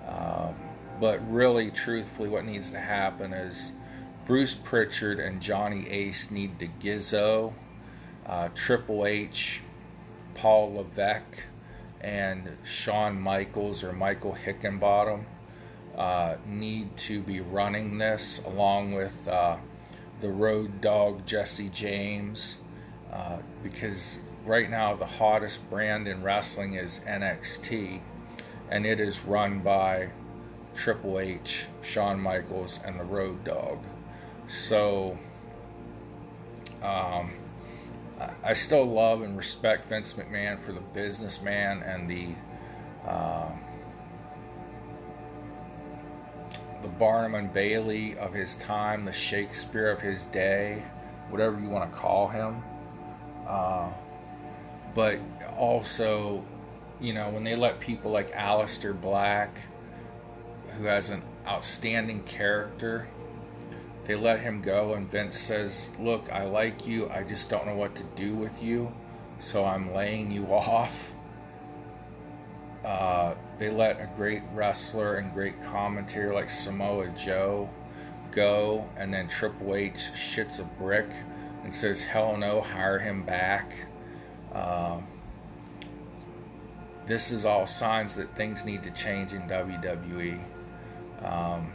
Um, 0.07 0.55
but 1.03 1.20
really, 1.28 1.68
truthfully, 1.68 2.28
what 2.28 2.44
needs 2.44 2.70
to 2.70 2.78
happen 2.78 3.32
is 3.32 3.72
Bruce 4.24 4.55
Pritchard 4.55 5.18
and 5.18 5.42
Johnny 5.42 5.88
Ace 5.88 6.30
need 6.30 6.61
to 6.61 6.68
gizzo. 6.80 7.55
Uh, 8.24 8.50
Triple 8.55 9.05
H, 9.05 9.62
Paul 10.36 10.74
Levesque, 10.74 11.42
and 12.00 12.57
Shawn 12.62 13.20
Michaels 13.20 13.82
or 13.82 13.92
Michael 13.92 14.38
Hickenbottom 14.46 15.24
uh, 15.96 16.36
need 16.46 16.96
to 16.98 17.20
be 17.20 17.40
running 17.40 17.98
this 17.98 18.40
along 18.46 18.92
with 18.92 19.26
uh, 19.26 19.57
the 20.20 20.30
road 20.30 20.80
dog 20.80 21.26
Jesse 21.26 21.68
James 21.70 22.59
uh, 23.12 23.38
because 23.64 24.20
right 24.46 24.70
now 24.70 24.94
the 24.94 25.05
hottest 25.05 25.68
brand 25.68 26.07
in 26.07 26.22
wrestling 26.22 26.74
is 26.74 27.00
NXT, 27.09 28.00
and 28.70 28.86
it 28.86 29.00
is 29.00 29.24
run 29.24 29.59
by 29.59 30.12
Triple 30.75 31.20
H, 31.20 31.66
Shawn 31.83 32.20
Michaels, 32.20 32.81
and 32.85 32.99
the 32.99 33.05
Road 33.05 33.45
Dog. 33.45 33.79
So, 34.49 35.18
um, 36.83 37.31
I 38.45 38.53
still 38.53 38.85
love 38.85 39.23
and 39.23 39.37
respect 39.37 39.89
Vince 39.89 40.14
McMahon 40.14 40.61
for 40.61 40.73
the 40.73 40.81
businessman 40.81 41.83
and 41.83 42.09
the 42.09 42.29
uh, 43.09 43.51
the 46.83 46.89
Barnum 46.89 47.35
and 47.35 47.53
Bailey 47.53 48.18
of 48.18 48.33
his 48.33 48.57
time, 48.57 49.05
the 49.05 49.12
Shakespeare 49.12 49.91
of 49.91 50.01
his 50.01 50.27
day, 50.27 50.83
whatever 51.31 51.59
you 51.61 51.68
want 51.68 51.91
to 51.91 51.97
call 51.97 52.29
him. 52.29 52.62
Uh, 53.47 53.91
but 54.95 55.18
also, 55.57 56.45
you 57.01 57.12
know, 57.12 57.31
when 57.31 57.45
they 57.45 57.55
let 57.55 57.81
people 57.81 58.11
like 58.11 58.33
Aleister 58.33 58.99
Black, 59.01 59.57
who 60.79 60.85
has 60.85 61.11
an 61.11 61.23
outstanding 61.47 62.23
character, 62.25 63.09
they 64.05 64.14
let 64.16 64.41
him 64.41 64.61
go, 64.61 64.95
and 64.95 65.09
Vince 65.09 65.39
says, 65.39 65.91
Look, 65.99 66.31
I 66.33 66.45
like 66.45 66.87
you, 66.87 67.09
I 67.11 67.23
just 67.23 67.49
don't 67.49 67.66
know 67.66 67.77
what 67.77 67.95
to 67.97 68.05
do 68.16 68.35
with 68.35 68.62
you, 68.62 68.93
so 69.39 69.64
I'm 69.64 69.95
laying 69.95 70.31
you 70.31 70.47
off. 70.53 71.12
Uh, 72.85 73.35
they 73.59 73.70
let 73.70 74.01
a 74.01 74.11
great 74.16 74.43
wrestler 74.53 75.16
and 75.16 75.33
great 75.33 75.62
commentator 75.62 76.35
like 76.35 76.51
Samoa 76.51 77.09
Joe 77.11 77.70
go, 78.33 78.89
and 78.97 79.14
then 79.14 79.29
Triple 79.29 79.77
H 79.77 79.95
shits 79.95 80.59
a 80.59 80.64
brick 80.64 81.09
and 81.62 81.73
says, 81.73 82.03
Hell 82.03 82.37
no, 82.37 82.61
hire 82.61 82.99
him 82.99 83.23
back. 83.23 83.87
Uh, 84.53 85.01
this 87.07 87.31
is 87.31 87.45
all 87.45 87.66
signs 87.66 88.16
that 88.16 88.35
things 88.37 88.64
need 88.64 88.83
to 88.83 88.91
change 88.91 89.33
in 89.33 89.43
WWE. 89.43 90.41
Um, 91.25 91.73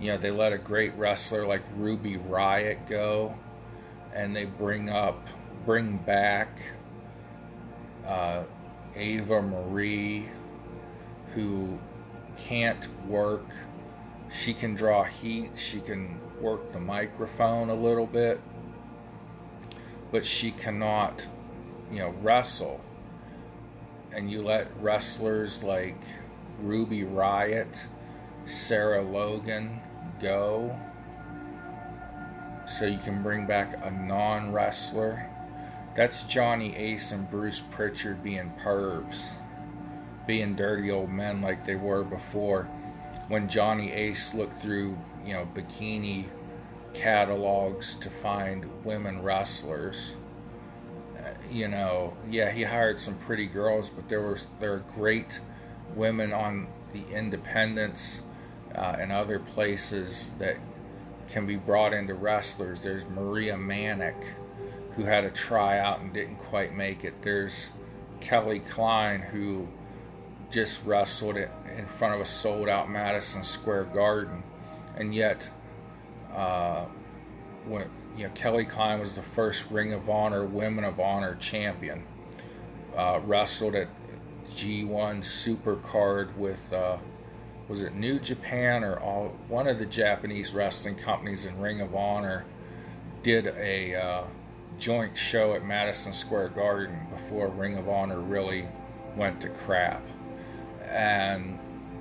you 0.00 0.08
know, 0.08 0.18
they 0.18 0.30
let 0.30 0.52
a 0.52 0.58
great 0.58 0.94
wrestler 0.94 1.46
like 1.46 1.62
Ruby 1.76 2.16
Riott 2.16 2.88
go, 2.88 3.34
and 4.14 4.34
they 4.34 4.44
bring 4.44 4.88
up, 4.88 5.26
bring 5.64 5.96
back 5.98 6.48
uh, 8.06 8.44
Eva 8.96 9.42
Marie, 9.42 10.28
who 11.34 11.78
can't 12.36 12.88
work. 13.06 13.46
She 14.30 14.52
can 14.52 14.74
draw 14.74 15.04
heat, 15.04 15.56
she 15.56 15.80
can 15.80 16.20
work 16.40 16.72
the 16.72 16.80
microphone 16.80 17.70
a 17.70 17.74
little 17.74 18.06
bit, 18.06 18.40
but 20.10 20.24
she 20.24 20.50
cannot 20.50 21.26
you 21.90 21.98
know, 21.98 22.14
wrestle, 22.22 22.80
and 24.12 24.30
you 24.30 24.42
let 24.42 24.68
wrestlers 24.80 25.62
like 25.62 26.00
Ruby 26.60 27.02
Riott, 27.02 27.86
Sarah 28.46 29.02
Logan 29.02 29.80
go, 30.20 30.78
so 32.66 32.86
you 32.86 32.98
can 32.98 33.22
bring 33.22 33.46
back 33.46 33.74
a 33.84 33.90
non 33.90 34.52
wrestler. 34.52 35.28
That's 35.94 36.22
Johnny 36.24 36.74
Ace 36.76 37.12
and 37.12 37.30
Bruce 37.30 37.60
Pritchard 37.60 38.22
being 38.22 38.52
pervs, 38.62 39.30
being 40.26 40.54
dirty 40.54 40.90
old 40.90 41.10
men 41.10 41.42
like 41.42 41.64
they 41.64 41.76
were 41.76 42.04
before. 42.04 42.64
When 43.28 43.48
Johnny 43.48 43.92
Ace 43.92 44.34
looked 44.34 44.62
through, 44.62 44.98
you 45.24 45.32
know, 45.32 45.48
bikini 45.52 46.26
catalogs 46.94 47.94
to 47.94 48.08
find 48.08 48.84
women 48.84 49.22
wrestlers 49.22 50.14
uh, 51.26 51.30
you 51.50 51.68
know, 51.68 52.16
yeah, 52.30 52.50
he 52.50 52.62
hired 52.62 53.00
some 53.00 53.14
pretty 53.16 53.46
girls, 53.46 53.90
but 53.90 54.08
there 54.08 54.20
were 54.20 54.38
there 54.60 54.74
are 54.74 54.84
great 54.94 55.40
women 55.94 56.32
on 56.32 56.68
the 56.92 57.02
independents 57.10 58.22
uh, 58.76 58.96
and 58.98 59.10
other 59.10 59.38
places 59.38 60.30
that 60.38 60.56
can 61.28 61.46
be 61.46 61.56
brought 61.56 61.92
into 61.92 62.14
wrestlers. 62.14 62.82
There's 62.82 63.06
Maria 63.06 63.56
Manic, 63.56 64.16
who 64.92 65.04
had 65.04 65.24
a 65.24 65.30
tryout 65.30 66.00
and 66.00 66.12
didn't 66.12 66.36
quite 66.36 66.74
make 66.74 67.04
it. 67.04 67.22
There's 67.22 67.70
Kelly 68.20 68.60
Klein, 68.60 69.20
who 69.20 69.68
just 70.50 70.84
wrestled 70.84 71.36
it 71.36 71.50
in 71.76 71.86
front 71.86 72.14
of 72.14 72.20
a 72.20 72.24
sold 72.24 72.68
out 72.68 72.90
Madison 72.90 73.42
Square 73.42 73.84
Garden, 73.86 74.42
and 74.96 75.14
yet, 75.14 75.50
uh, 76.34 76.84
when 77.66 77.90
you 78.16 78.24
know, 78.24 78.32
Kelly 78.34 78.64
Klein 78.64 79.00
was 79.00 79.14
the 79.14 79.22
first 79.22 79.70
Ring 79.70 79.92
of 79.92 80.08
Honor 80.08 80.44
Women 80.44 80.84
of 80.84 80.98
Honor 80.98 81.34
champion. 81.34 82.04
Uh, 82.96 83.20
wrestled 83.24 83.74
at 83.74 83.88
G1 84.48 85.18
Supercard 85.18 86.34
with, 86.36 86.72
uh, 86.72 86.96
was 87.68 87.82
it 87.82 87.94
New 87.94 88.18
Japan 88.18 88.84
or 88.84 88.98
all, 89.00 89.36
one 89.48 89.66
of 89.66 89.78
the 89.78 89.86
Japanese 89.86 90.54
wrestling 90.54 90.94
companies 90.94 91.46
in 91.46 91.60
Ring 91.60 91.80
of 91.80 91.94
Honor 91.94 92.44
did 93.22 93.48
a 93.48 93.94
uh, 93.94 94.24
joint 94.78 95.16
show 95.16 95.54
at 95.54 95.64
Madison 95.64 96.12
Square 96.12 96.50
Garden 96.50 97.06
before 97.10 97.48
Ring 97.48 97.76
of 97.76 97.88
Honor 97.88 98.20
really 98.20 98.68
went 99.16 99.40
to 99.40 99.48
crap. 99.48 100.02
And, 100.84 101.58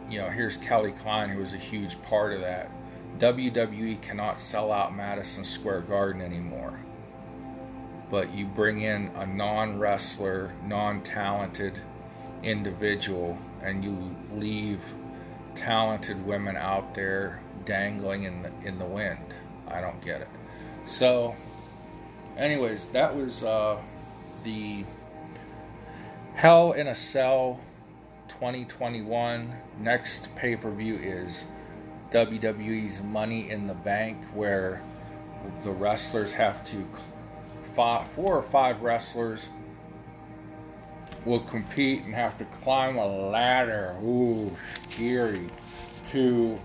you 0.09 0.19
know, 0.19 0.29
here's 0.29 0.57
Kelly 0.57 0.91
Klein, 0.91 1.29
who 1.29 1.39
was 1.39 1.53
a 1.53 1.57
huge 1.57 2.01
part 2.03 2.33
of 2.33 2.41
that. 2.41 2.69
WWE 3.17 4.01
cannot 4.01 4.39
sell 4.39 4.71
out 4.71 4.95
Madison 4.95 5.43
Square 5.43 5.81
Garden 5.81 6.21
anymore. 6.21 6.79
But 8.09 8.35
you 8.35 8.45
bring 8.45 8.81
in 8.81 9.09
a 9.15 9.25
non 9.25 9.79
wrestler, 9.79 10.53
non 10.63 11.01
talented 11.01 11.79
individual, 12.43 13.39
and 13.63 13.83
you 13.83 14.15
leave 14.33 14.81
talented 15.55 16.25
women 16.25 16.55
out 16.55 16.93
there 16.93 17.39
dangling 17.65 18.23
in 18.23 18.43
the, 18.43 18.51
in 18.63 18.77
the 18.77 18.85
wind. 18.85 19.33
I 19.67 19.81
don't 19.81 20.01
get 20.01 20.21
it. 20.21 20.29
So, 20.85 21.35
anyways, 22.37 22.85
that 22.87 23.15
was 23.15 23.43
uh, 23.43 23.81
the 24.43 24.85
Hell 26.35 26.73
in 26.73 26.87
a 26.87 26.95
Cell 26.95 27.59
2021. 28.27 29.53
Next 29.79 30.35
pay 30.35 30.55
per 30.55 30.69
view 30.69 30.95
is 30.95 31.47
WWE's 32.11 33.01
Money 33.01 33.49
in 33.49 33.67
the 33.67 33.73
Bank, 33.73 34.23
where 34.33 34.81
the 35.63 35.71
wrestlers 35.71 36.33
have 36.33 36.65
to, 36.65 36.87
five, 37.73 38.07
four 38.09 38.37
or 38.37 38.43
five 38.43 38.81
wrestlers 38.81 39.49
will 41.25 41.39
compete 41.41 42.03
and 42.03 42.13
have 42.13 42.37
to 42.37 42.45
climb 42.45 42.97
a 42.97 43.05
ladder. 43.05 43.95
Ooh, 44.03 44.55
scary. 44.89 45.49
To 46.11 46.59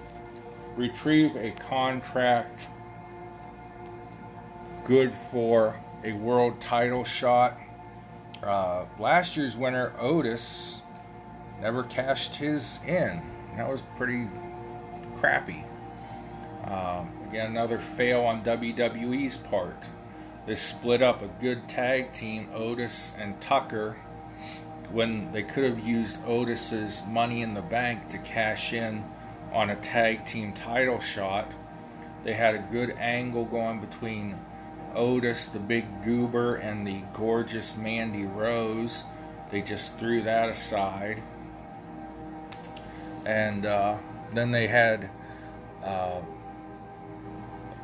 retrieve 0.77 1.35
a 1.37 1.51
contract 1.53 2.61
good 4.85 5.13
for 5.31 5.79
a 6.05 6.13
world 6.13 6.61
title 6.61 7.05
shot. 7.05 7.59
Uh, 8.43 8.85
last 8.99 9.37
year's 9.37 9.57
winner, 9.57 9.93
Otis, 9.99 10.81
never 11.61 11.83
cashed 11.85 12.35
his 12.35 12.81
in. 12.87 13.23
That 13.57 13.69
was 13.69 13.83
pretty 13.97 14.29
crappy. 15.17 15.65
Uh, 16.65 17.05
again, 17.29 17.51
another 17.51 17.79
fail 17.79 18.23
on 18.23 18.43
WWE's 18.43 19.37
part. 19.37 19.89
They 20.47 20.55
split 20.55 21.03
up 21.03 21.23
a 21.23 21.29
good 21.41 21.69
tag 21.69 22.13
team, 22.13 22.49
Otis 22.55 23.13
and 23.19 23.41
Tucker, 23.41 23.97
when 24.93 25.31
they 25.33 25.43
could 25.43 25.65
have 25.65 25.81
used 25.81 26.21
Otis's 26.27 27.03
money 27.09 27.43
in 27.43 27.55
the 27.55 27.63
bank 27.63 28.09
to 28.09 28.19
cash 28.19 28.73
in 28.73 29.05
on 29.53 29.71
a 29.71 29.77
tag 29.77 30.25
team 30.25 30.53
title 30.53 30.99
shot. 30.99 31.53
They 32.23 32.35
had 32.35 32.55
a 32.55 32.59
good 32.59 32.91
angle 32.99 33.45
going 33.45 33.81
between 33.81 34.37
Otis, 34.95 35.47
the 35.47 35.59
big 35.59 36.03
goober, 36.03 36.57
and 36.57 36.87
the 36.87 37.03
gorgeous 37.13 37.77
Mandy 37.77 38.25
Rose. 38.25 39.05
They 39.51 39.63
just 39.63 39.97
threw 39.99 40.23
that 40.23 40.49
aside. 40.49 41.23
And 43.25 43.67
uh, 43.67 43.99
then 44.33 44.51
they 44.51 44.67
had 44.67 45.11
uh, 45.85 46.21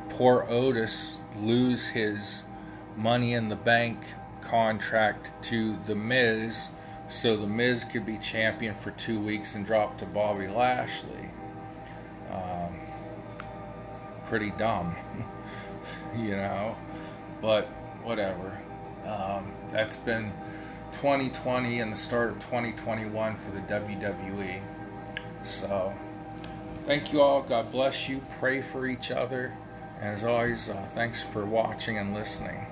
poor 0.09 0.45
Otis 0.49 1.17
lose 1.39 1.87
his 1.87 2.43
money 2.95 3.33
in 3.33 3.47
the 3.47 3.55
bank 3.55 3.99
contract 4.41 5.31
to 5.43 5.77
The 5.85 5.95
Miz 5.95 6.69
so 7.09 7.37
The 7.37 7.47
Miz 7.47 7.83
could 7.83 8.05
be 8.05 8.17
champion 8.17 8.75
for 8.75 8.91
two 8.91 9.19
weeks 9.19 9.55
and 9.55 9.65
drop 9.65 9.97
to 9.99 10.05
Bobby 10.05 10.47
Lashley. 10.47 11.29
Um, 12.31 12.79
pretty 14.25 14.51
dumb, 14.51 14.95
you 16.17 16.31
know, 16.31 16.75
but 17.41 17.65
whatever. 18.03 18.59
Um, 19.05 19.51
that's 19.71 19.95
been 19.95 20.31
2020 20.93 21.79
and 21.79 21.91
the 21.91 21.95
start 21.95 22.31
of 22.31 22.39
2021 22.39 23.35
for 23.37 23.51
the 23.51 23.61
WWE. 23.61 24.59
So, 25.43 25.93
thank 26.83 27.13
you 27.13 27.21
all. 27.21 27.41
God 27.41 27.71
bless 27.71 28.09
you. 28.09 28.21
Pray 28.39 28.61
for 28.61 28.85
each 28.85 29.11
other. 29.11 29.53
And 30.01 30.09
as 30.09 30.23
always, 30.25 30.69
uh, 30.69 30.85
thanks 30.89 31.23
for 31.23 31.45
watching 31.45 31.97
and 31.97 32.13
listening. 32.13 32.65